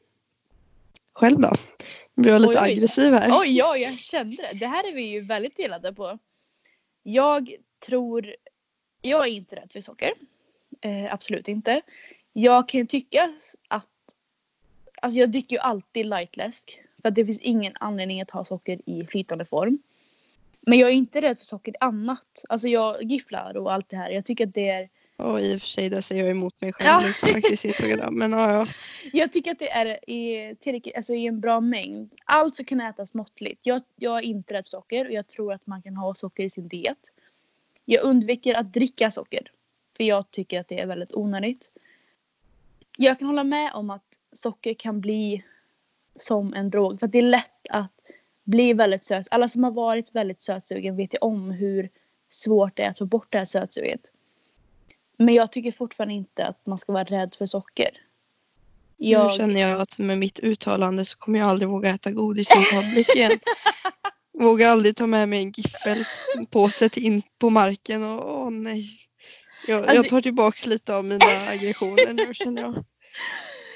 Själv 1.13 1.41
då? 1.41 1.53
Nu 2.15 2.23
blir 2.23 2.33
jag 2.33 2.41
lite 2.41 2.63
oj. 2.63 2.73
aggressiv 2.73 3.13
här. 3.13 3.41
Oj, 3.41 3.57
ja, 3.57 3.77
jag 3.77 3.99
kände 3.99 4.37
det. 4.37 4.59
Det 4.59 4.67
här 4.67 4.89
är 4.89 4.95
vi 4.95 5.03
ju 5.03 5.21
väldigt 5.21 5.57
delade 5.57 5.95
på. 5.95 6.19
Jag 7.03 7.55
tror, 7.87 8.35
jag 9.03 9.29
är 9.29 9.33
inte 9.33 9.57
rädd 9.57 9.73
för 9.73 9.81
socker. 9.81 10.13
Eh, 10.81 11.15
absolut 11.15 11.49
inte. 11.49 11.83
Jag 12.33 12.69
kan 12.69 12.81
ju 12.81 12.87
tycka 12.87 13.35
att, 13.69 13.87
alltså 15.03 15.19
jag 15.19 15.31
dricker 15.31 15.57
ju 15.57 15.61
alltid 15.61 16.07
lightläsk. 16.07 16.81
För 17.03 17.09
att 17.09 17.15
det 17.15 17.27
finns 17.27 17.41
ingen 17.41 17.73
anledning 17.81 18.21
att 18.21 18.31
ha 18.31 18.45
socker 18.45 18.81
i 18.87 19.05
flytande 19.05 19.45
form. 19.45 19.79
Men 20.61 20.79
jag 20.79 20.89
är 20.91 20.95
inte 20.95 21.21
rädd 21.21 21.39
för 21.39 21.45
socker 21.45 21.75
annat. 21.81 22.45
Alltså 22.49 22.69
jag 22.69 23.03
gifflar 23.03 23.57
och 23.57 23.73
allt 23.73 23.89
det 23.91 23.97
här. 23.97 24.11
Jag 24.11 24.25
tycker 24.25 24.47
att 24.47 24.55
det 24.55 24.69
är 24.69 24.89
Och 25.17 25.41
i 25.41 25.57
och 25.57 25.61
för 25.61 25.69
sig 25.69 25.89
där 25.89 26.01
säger 26.01 26.23
jag 26.23 26.31
emot 26.31 26.61
mig 26.61 26.73
själv 26.73 26.89
Ja. 26.89 27.07
lite 27.07 27.33
faktiskt 27.33 27.65
insåg 27.65 27.89
jag. 27.89 28.13
Men 28.13 28.33
ja, 28.33 28.53
ja. 28.53 28.67
Jag 29.13 29.33
tycker 29.33 29.51
att 29.51 29.59
det 29.59 29.71
är 29.71 30.11
i, 30.11 30.55
tillräckligt, 30.61 30.97
alltså 30.97 31.15
i 31.15 31.27
en 31.27 31.41
bra 31.41 31.61
mängd. 31.61 32.15
Allt 32.25 32.57
som 32.57 32.65
kan 32.65 32.81
ätas 32.81 33.15
måttligt. 33.15 33.61
Jag, 33.63 33.83
jag 33.97 34.19
är 34.19 34.23
inte 34.23 34.55
rädd 34.55 34.65
för 34.65 34.71
socker 34.71 35.07
och 35.07 35.13
jag 35.13 35.29
tror 35.29 35.53
att 35.53 35.67
man 35.67 35.83
kan 35.83 35.97
ha 35.97 36.15
socker 36.15 36.45
i 36.45 36.51
sin 36.51 36.69
diet. 36.69 37.13
Jag 37.85 38.05
undviker 38.05 38.55
att 38.55 38.73
dricka 38.73 39.11
socker. 39.11 39.51
För 39.97 40.05
jag 40.05 40.31
tycker 40.31 40.61
att 40.61 40.69
det 40.69 40.81
är 40.81 40.87
väldigt 40.87 41.15
onödigt. 41.15 41.71
Jag 42.97 43.19
kan 43.19 43.29
hålla 43.29 43.45
med 43.45 43.73
om 43.75 43.91
att 43.91 44.19
socker 44.33 44.75
kan 44.75 45.01
bli 45.01 45.45
som 46.17 46.55
en 46.55 46.71
drog. 46.71 47.01
För 47.01 47.07
det 47.07 47.19
är 47.19 47.23
lätt 47.23 47.67
att 47.71 47.93
bli 48.49 48.73
väldigt 48.73 49.05
söt. 49.05 49.27
Alla 49.31 49.49
som 49.49 49.65
har 49.65 49.71
varit 49.71 50.15
väldigt 50.15 50.43
sötsugen 50.43 50.97
vet 50.97 51.15
ju 51.15 51.19
om 51.19 51.51
hur 51.51 51.91
svårt 52.31 52.77
det 52.77 52.83
är 52.83 52.91
att 52.91 52.99
få 52.99 53.07
bort 53.07 53.33
det 53.33 53.39
här 53.39 53.45
sötsuget. 53.45 54.01
Men 55.17 55.35
jag 55.35 55.53
tycker 55.53 55.73
fortfarande 55.73 56.15
inte 56.15 56.47
att 56.47 56.67
man 56.67 56.79
ska 56.79 56.93
vara 56.93 57.05
rädd 57.05 57.35
för 57.39 57.47
socker. 57.47 57.91
Nu 58.97 59.09
Jag, 59.09 59.35
känner 59.35 59.61
jag 59.61 59.81
att 59.81 59.99
med 59.99 60.19
mitt 60.19 60.41
uttalande 60.41 61.05
så 61.05 61.19
kommer 61.19 61.39
jag 61.39 61.49
aldrig 61.49 61.69
våga 61.69 61.91
äta 61.91 62.11
godis 62.11 62.51
i 62.51 62.75
public 62.75 63.17
igen. 63.17 63.39
Vågar 64.39 64.69
aldrig 64.69 64.97
ta 64.97 65.07
med 65.07 65.29
mig 65.29 65.43
en 65.43 65.51
giffelpåse 65.51 66.91
in 66.97 67.23
på 67.39 67.51
marken 67.51 68.03
och 68.03 68.43
åh 68.43 68.51
nej. 68.51 68.85
Jag, 69.67 69.79
Alltså- 69.79 69.95
jag 69.95 70.09
tar 70.09 70.21
tillbaks 70.21 70.67
lite 70.67 70.97
av 70.97 71.05
mina 71.05 71.25
aggressioner 71.53 72.13
nu 72.13 72.35
känner 72.35 72.63
jag. 72.63 72.75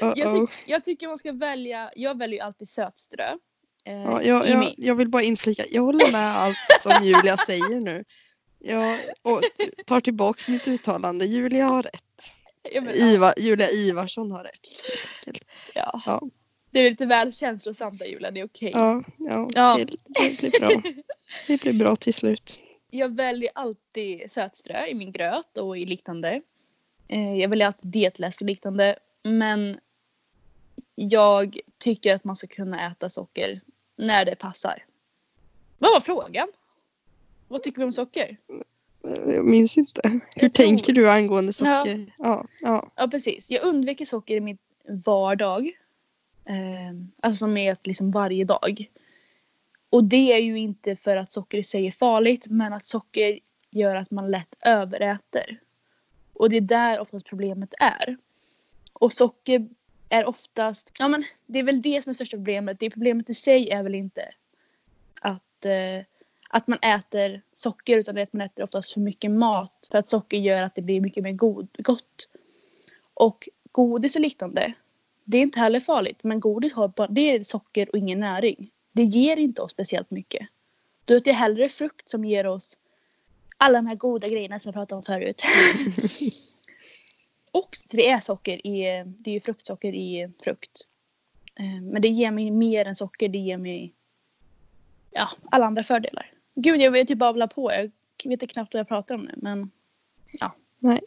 Jag, 0.01 0.19
Uh-oh. 0.19 0.47
tyck, 0.47 0.55
jag 0.67 0.85
tycker 0.85 1.09
man 1.09 1.19
ska 1.19 1.33
välja, 1.33 1.91
jag 1.97 2.19
väljer 2.19 2.39
ju 2.39 2.45
alltid 2.45 2.69
sötströ. 2.69 3.37
Eh, 3.85 3.95
Ja, 3.95 4.23
jag, 4.23 4.49
jag, 4.49 4.75
jag 4.77 4.95
vill 4.95 5.09
bara 5.09 5.23
inflika, 5.23 5.65
jag 5.71 5.83
håller 5.83 6.13
med 6.13 6.37
allt 6.37 6.57
som 6.81 7.05
Julia 7.05 7.37
säger 7.37 7.81
nu. 7.81 8.05
Jag 8.59 8.99
och 9.23 9.43
tar 9.87 10.01
tillbaks 10.01 10.49
mitt 10.49 10.69
uttalande. 10.69 11.25
Julia 11.25 11.67
har 11.67 11.83
rätt. 11.83 12.03
Ivar, 12.95 13.35
Julia 13.39 13.69
Ivarsson 13.71 14.31
har 14.31 14.45
rätt. 14.45 14.61
ja. 15.75 16.01
Ja, 16.07 16.21
Det 16.71 16.81
är 16.81 16.91
lite 16.91 17.07
väl 17.07 17.33
känslosamt 17.33 17.99
där 17.99 18.07
Julia, 18.07 18.31
det 18.31 18.41
är 18.41 18.45
okej. 18.47 18.71
ja, 18.75 19.03
ja, 19.19 19.51
Ja. 19.55 19.77
Det, 19.79 19.97
det 20.07 20.41
blir 20.41 20.61
bra. 20.61 20.83
Det 21.47 21.61
blir 21.61 21.73
bra 21.73 21.97
till 21.97 22.15
slut. 22.15 22.59
Jag 22.91 23.17
väljer 23.17 23.51
alltid 23.55 24.31
sötströ 24.31 24.87
i 24.87 24.95
min 24.95 25.13
gröt 25.13 25.59
och 25.59 25.79
i 25.79 25.85
liknande. 25.85 26.43
Eh, 27.09 27.39
jag 27.39 27.49
väljer 27.49 27.67
alltid 27.67 27.91
dietläsk 27.91 28.41
och 28.41 28.47
liknande. 28.47 28.97
Men 29.23 29.79
jag 30.95 31.59
tycker 31.79 32.15
att 32.15 32.25
man 32.25 32.37
ska 32.37 32.47
kunna 32.47 32.91
äta 32.91 33.11
socker 33.11 33.61
när 34.03 34.25
det 34.25 34.37
passar. 34.37 34.85
Vad 35.79 35.93
var 35.93 36.01
frågan? 36.01 36.49
Vad 37.49 37.63
tycker 37.63 37.79
vi 37.79 37.85
om 37.85 37.93
socker? 37.93 38.37
Jag 39.27 39.45
minns 39.45 39.79
inte. 39.79 40.21
Hur 40.37 40.49
tänker 40.49 40.93
du 40.93 41.11
angående 41.11 41.53
socker? 41.53 42.15
Ja, 42.19 42.45
ja. 42.61 42.91
Ja 42.97 43.09
precis. 43.09 43.51
Jag 43.51 43.65
undviker 43.65 44.05
socker 44.05 44.37
i 44.37 44.41
min 44.41 44.59
vardag. 45.05 45.71
Eh, 46.45 46.95
alltså 47.23 47.47
med 47.47 47.77
liksom 47.83 48.11
varje 48.11 48.45
dag. 48.45 48.91
Och 49.91 50.05
det 50.05 50.33
är 50.33 50.39
ju 50.39 50.59
inte 50.59 50.97
för 50.97 51.17
att 51.17 51.33
socker 51.33 51.59
i 51.59 51.65
sig 51.65 51.87
är 51.87 51.93
farligt 51.93 52.47
men 52.47 52.73
att 52.73 52.87
socker 52.87 53.39
gör 53.71 53.97
att 53.97 54.11
man 54.11 54.31
lätt 54.31 54.55
överäter. 54.61 55.61
Och 56.33 56.51
det 56.51 56.57
är 56.57 56.61
där 56.61 57.01
oftast 57.01 57.27
problemet 57.27 57.75
är. 57.79 58.17
Och 58.93 59.13
socker 59.13 59.69
är 60.13 60.25
oftast, 60.25 60.93
ja 60.99 61.09
men 61.09 61.25
det 61.47 61.59
är 61.59 61.63
väl 61.63 61.83
det 61.83 62.03
som 62.03 62.11
är 62.11 62.15
största 62.15 62.37
problemet. 62.37 62.81
Det 62.81 62.91
problemet 62.91 63.31
i 63.31 63.35
sig 63.35 63.71
är 63.71 63.83
väl 63.83 63.95
inte 63.95 64.35
att, 65.21 65.65
eh, 65.65 66.05
att 66.49 66.67
man 66.67 66.79
äter 66.79 67.43
socker 67.57 67.99
utan 67.99 68.15
det 68.15 68.21
är 68.21 68.23
att 68.23 68.33
man 68.33 68.47
äter 68.47 68.65
oftast 68.65 68.93
för 68.93 69.01
mycket 69.01 69.31
mat. 69.31 69.89
För 69.91 69.99
att 69.99 70.11
socker 70.11 70.37
gör 70.37 70.63
att 70.63 70.75
det 70.75 70.83
blir 70.83 71.01
mycket 71.01 71.23
mer 71.23 71.33
god, 71.33 71.69
gott. 71.79 72.29
Och 73.15 73.49
godis 73.73 74.15
och 74.15 74.21
liknande, 74.21 74.73
det 75.25 75.39
är 75.39 75.43
inte 75.43 75.61
heller 75.61 75.81
farligt. 75.81 76.19
Men 76.23 76.41
godis 76.41 76.73
har 76.73 76.89
bara, 76.89 77.09
det 77.09 77.21
är 77.21 77.43
socker 77.43 77.89
och 77.91 77.99
ingen 77.99 78.21
näring. 78.21 78.71
Det 78.93 79.03
ger 79.03 79.37
inte 79.37 79.63
oss 79.63 79.73
speciellt 79.73 80.11
mycket. 80.11 80.49
Då 81.05 81.15
är 81.15 81.21
det 81.21 81.33
hellre 81.33 81.69
frukt 81.69 82.09
som 82.09 82.25
ger 82.25 82.47
oss 82.47 82.79
alla 83.57 83.79
de 83.79 83.87
här 83.87 83.97
goda 83.97 84.29
grejerna 84.29 84.59
som 84.59 84.69
jag 84.69 84.75
pratade 84.75 84.97
om 84.97 85.03
förut. 85.03 85.43
och 87.53 87.77
det 87.91 88.09
är 88.09 88.21
socker 88.21 88.67
i, 88.67 89.05
det 89.19 89.31
är 89.31 89.35
ju 89.35 89.41
fruktsocker 89.41 89.95
i 89.95 90.31
frukt. 90.45 90.87
Eh, 91.59 91.83
Men 91.83 92.03
det 92.03 92.09
ger 92.09 92.31
mig 92.31 92.51
mer 92.51 92.85
än 92.85 92.95
socker, 92.95 93.29
det 93.29 93.39
ger 93.39 93.57
mig 93.59 93.95
ja, 95.11 95.29
alla 95.51 95.67
andra 95.67 95.85
fördelar. 95.85 96.33
Gud, 96.55 96.81
jag 96.81 96.91
vill 96.91 97.07
typ 97.07 97.19
babbla 97.19 97.49
på. 97.49 97.73
Jag 97.73 97.83
vet 97.83 97.93
inte 98.25 98.47
knappt 98.47 98.75
vad 98.75 98.81
jag 98.81 98.89
pratar 98.89 99.15
om 99.15 99.23
nu, 99.23 99.35
men 99.37 99.71
Nej, 100.79 101.01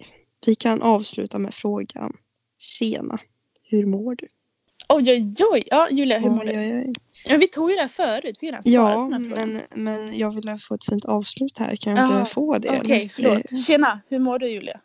vi 0.45 0.55
kan 0.55 0.81
avsluta 0.81 1.39
med 1.39 1.53
frågan. 1.53 2.17
Tjena, 2.57 3.19
hur 3.63 3.85
mår 3.85 4.15
du? 4.15 4.27
oj, 4.89 5.11
oj, 5.11 5.33
oj. 5.51 5.63
Ja, 5.71 5.89
Julia, 5.89 6.19
hur 6.19 6.29
mår 6.29 6.41
Oj, 6.43 6.47
du? 6.53 6.59
oj, 6.59 6.83
oj. 6.87 6.93
Ja, 7.25 7.37
vi 7.37 7.47
tog 7.47 7.69
ju 7.69 7.75
det 7.75 7.81
här 7.81 7.87
förut. 7.87 8.37
Vi 8.41 8.53
Ja, 8.63 9.09
men, 9.09 9.59
men 9.75 10.17
jag 10.17 10.35
vill 10.35 10.57
få 10.59 10.73
ett 10.75 10.85
fint 10.85 11.05
avslut 11.05 11.57
här. 11.57 11.75
Kan 11.75 11.95
jag 11.95 12.09
Jaha, 12.09 12.19
inte 12.19 12.31
få 12.31 12.57
det? 12.57 12.69
Okej, 12.69 12.99
eller? 12.99 13.09
förlåt. 13.09 13.51
Eh, 13.51 13.57
Tjena, 13.57 14.01
hur 14.07 14.19
mår 14.19 14.39
du 14.39 14.49
Julia? 14.49 14.81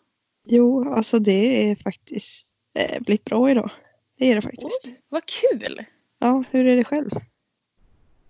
Jo, 0.52 0.92
alltså 0.92 1.18
det 1.18 1.70
är 1.70 1.76
faktiskt 1.76 2.54
eh, 2.74 3.00
blivit 3.00 3.24
bra 3.24 3.50
idag. 3.50 3.70
Det 4.18 4.30
är 4.30 4.34
det 4.34 4.42
faktiskt. 4.42 4.86
Oj, 4.86 5.00
vad 5.08 5.22
kul! 5.26 5.84
Ja, 6.18 6.44
hur 6.50 6.66
är 6.66 6.76
det 6.76 6.84
själv? 6.84 7.10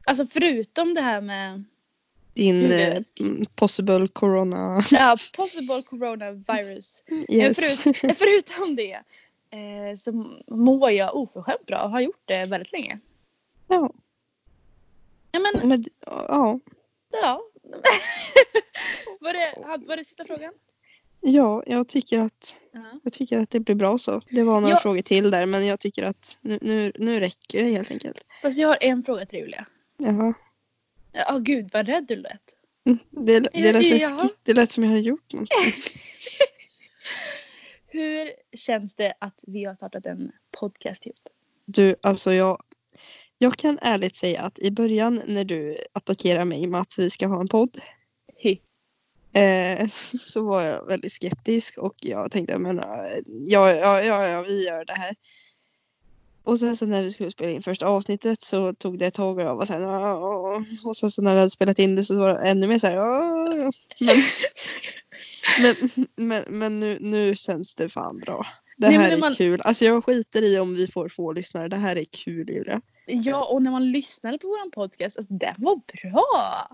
Alltså 0.04 0.26
förutom 0.26 0.94
det 0.94 1.00
här 1.00 1.20
med 1.20 1.64
Din 2.34 2.72
eh, 2.72 3.02
mm, 3.20 3.44
possible 3.54 4.08
corona. 4.08 4.80
ja, 4.90 5.16
possible 5.36 5.82
coronavirus. 5.82 7.04
Yes. 7.28 7.56
Förut, 7.56 7.96
förutom 8.18 8.76
det 8.76 8.92
eh, 9.50 9.96
så 9.96 10.24
mår 10.48 10.90
jag 10.90 11.16
oförskämt 11.16 11.66
bra 11.66 11.82
och 11.84 11.90
har 11.90 12.00
gjort 12.00 12.22
det 12.24 12.46
väldigt 12.46 12.72
länge. 12.72 12.98
ja, 13.68 13.92
Ja, 15.32 15.40
men 15.40 15.68
men, 15.68 15.84
ja, 16.06 16.60
ja. 17.12 17.42
var, 19.20 19.32
det, 19.32 19.54
var 19.86 19.96
det 19.96 20.04
sista 20.04 20.24
frågan? 20.24 20.52
Ja, 21.20 21.62
jag 21.66 21.88
tycker 21.88 22.18
att 22.18 22.54
Ja. 22.72 23.00
jag 23.02 23.12
tycker 23.12 23.38
att 23.38 23.50
det 23.50 23.60
blir 23.60 23.74
bra 23.74 23.98
så. 23.98 24.20
Det 24.30 24.42
var 24.42 24.60
några 24.60 24.74
Ja. 24.74 24.80
frågor 24.80 25.02
till 25.02 25.30
där, 25.30 25.46
men 25.46 25.66
jag 25.66 25.80
tycker 25.80 26.02
att 26.02 26.36
nu, 26.40 26.58
nu, 26.62 26.92
nu 26.98 27.20
räcker 27.20 27.62
det 27.62 27.70
helt 27.70 27.90
enkelt. 27.90 28.24
Fast 28.42 28.58
jag 28.58 28.68
har 28.68 28.78
en 28.80 29.04
fråga 29.04 29.26
till 29.26 29.38
Julia. 29.38 29.66
Jaha. 29.98 30.34
Ja, 31.12 31.38
gud 31.38 31.70
vad 31.72 31.86
rädd 31.86 32.04
du 32.08 32.16
lät. 32.16 32.40
Mm, 32.86 32.98
Det, 33.10 33.40
det 33.40 33.72
lät 33.72 33.82
läskigt. 33.82 34.36
Det 34.42 34.52
lät 34.54 34.70
som 34.70 34.84
jag 34.84 34.90
hade 34.90 35.00
gjort 35.02 35.32
någonting. 35.32 35.56
Hur 37.86 38.30
känns 38.56 38.94
det 38.94 39.14
att 39.18 39.44
vi 39.46 39.64
har 39.64 39.74
startat 39.74 40.06
en 40.06 40.32
podcast 40.60 41.06
ihop? 41.06 41.16
Du, 41.66 41.96
alltså 42.02 42.32
jag, 42.32 42.62
jag 43.38 43.56
kan 43.56 43.78
ärligt 43.82 44.16
säga 44.16 44.42
att 44.42 44.58
i 44.58 44.70
början 44.70 45.22
när 45.26 45.44
du 45.44 45.76
attackerar 45.92 46.44
mig 46.44 46.66
med 46.66 46.80
att 46.80 46.94
vi 46.98 47.10
ska 47.10 47.26
ha 47.26 47.40
en 47.40 47.48
podd. 47.48 47.78
Eh, 49.32 49.86
så 50.18 50.42
var 50.42 50.62
jag 50.62 50.86
väldigt 50.86 51.12
skeptisk 51.12 51.78
och 51.78 51.94
jag 52.00 52.30
tänkte 52.32 52.58
men 52.58 52.78
eh, 52.78 52.84
ja, 53.46 53.72
ja, 53.74 54.02
ja, 54.02 54.26
ja, 54.26 54.42
vi 54.42 54.66
gör 54.66 54.84
det 54.84 54.92
här. 54.92 55.14
Och 56.44 56.60
sen 56.60 56.76
så 56.76 56.86
när 56.86 57.02
vi 57.02 57.10
skulle 57.10 57.30
spela 57.30 57.50
in 57.50 57.62
första 57.62 57.86
avsnittet 57.86 58.40
så 58.40 58.74
tog 58.74 58.98
det 58.98 59.06
ett 59.06 59.14
tag 59.14 59.36
och 59.36 59.42
jag 59.42 59.56
var 59.56 59.64
så 59.64 59.72
här, 59.72 60.86
och 60.88 60.96
sen 60.96 61.10
så 61.10 61.22
när 61.22 61.32
vi 61.32 61.38
hade 61.38 61.50
spelat 61.50 61.78
in 61.78 61.96
det 61.96 62.04
så 62.04 62.20
var 62.20 62.28
det 62.28 62.48
ännu 62.48 62.66
mer 62.66 62.78
så 62.78 62.86
här, 62.86 62.96
men, 64.00 64.22
men, 65.62 66.08
men, 66.16 66.58
men 66.58 66.80
nu, 66.80 66.98
nu 67.00 67.36
känns 67.36 67.74
det 67.74 67.88
fan 67.88 68.18
bra. 68.18 68.46
Det 68.76 68.88
Nej, 68.88 68.96
här 68.96 69.12
är 69.12 69.16
man- 69.18 69.34
kul. 69.34 69.60
Alltså 69.60 69.84
jag 69.84 70.04
skiter 70.04 70.42
i 70.42 70.58
om 70.58 70.74
vi 70.74 70.86
får 70.86 71.08
få 71.08 71.32
lyssnare. 71.32 71.68
Det 71.68 71.76
här 71.76 71.96
är 71.96 72.04
kul 72.04 72.50
Julia. 72.50 72.80
Ja, 73.06 73.44
och 73.44 73.62
när 73.62 73.70
man 73.70 73.92
lyssnade 73.92 74.38
på 74.38 74.48
våran 74.48 74.70
podcast, 74.70 75.16
alltså 75.16 75.32
den 75.34 75.54
var 75.58 75.76
bra. 75.76 76.68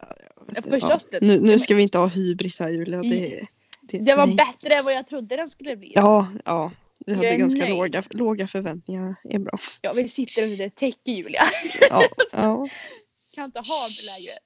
Ja, 0.00 0.62
första 0.62 0.94
avsnittet. 0.94 1.22
Nu, 1.22 1.40
nu 1.40 1.58
ska 1.58 1.74
vi 1.74 1.82
inte 1.82 1.98
ha 1.98 2.06
hybris 2.06 2.60
här 2.60 2.70
Julia. 2.70 3.02
Det, 3.02 3.46
det, 3.80 3.98
Det 3.98 4.14
var 4.14 4.26
nej. 4.26 4.36
bättre 4.36 4.74
än 4.74 4.84
vad 4.84 4.94
jag 4.94 5.06
trodde 5.06 5.36
den 5.36 5.48
skulle 5.48 5.76
bli. 5.76 5.92
Ja, 5.94 6.28
ja. 6.44 6.72
Vi 7.06 7.14
hade 7.14 7.36
ganska 7.36 7.60
nöjd. 7.60 7.70
låga, 7.76 8.02
låga 8.10 8.46
förväntningar. 8.46 9.16
Det 9.24 9.34
är 9.34 9.38
bra. 9.38 9.58
Ja, 9.82 9.92
vi 9.92 10.08
sitter 10.08 10.42
under 10.42 10.66
ett 10.66 10.76
täcke 10.76 11.10
Julia. 11.10 11.42
Ja, 11.90 12.02
ja. 12.32 12.68
Kan 13.34 13.44
inte 13.44 13.58
ha 13.58 13.88
lägre. 14.06 14.38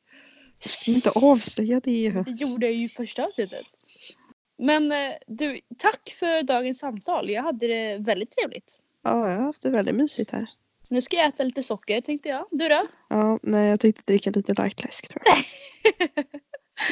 Jag 0.62 0.70
ska 0.70 0.90
inte 0.90 1.10
avslöja 1.10 1.80
det. 1.80 2.10
Det 2.10 2.30
gjorde 2.30 2.66
jag 2.66 2.74
ju 2.74 2.88
första 2.88 3.26
avsnittet. 3.26 3.66
Men 4.58 4.92
eh, 4.92 5.12
du, 5.26 5.60
tack 5.78 6.14
för 6.18 6.42
dagens 6.42 6.78
samtal. 6.78 7.30
Jag 7.30 7.42
hade 7.42 7.66
det 7.66 7.98
väldigt 7.98 8.30
trevligt. 8.30 8.76
Ja, 9.02 9.30
jag 9.30 9.36
har 9.36 9.44
haft 9.44 9.62
det 9.62 9.70
väldigt 9.70 9.94
mysigt 9.94 10.30
här. 10.30 10.48
Så 10.88 10.94
nu 10.94 11.02
ska 11.02 11.16
jag 11.16 11.26
äta 11.26 11.44
lite 11.44 11.62
socker 11.62 12.00
tänkte 12.00 12.28
jag. 12.28 12.46
Du 12.50 12.68
då? 12.68 12.86
Ja, 13.08 13.38
nej, 13.42 13.68
jag 13.70 13.80
tänkte 13.80 14.02
dricka 14.06 14.30
lite 14.30 14.54
lightläsk 14.62 15.08
tror 15.08 15.22
jag. 15.26 15.36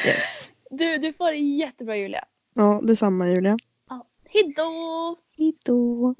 Yes. 0.05 0.51
Du, 0.71 0.97
du 0.97 1.13
får 1.13 1.31
det 1.31 1.37
jättebra 1.37 1.97
Julia. 1.97 2.23
Ja, 2.55 2.81
detsamma 2.83 3.29
Julia. 3.29 3.57
Ja. 3.89 4.07
Hejdå! 4.33 5.15
Hejdå. 5.37 6.15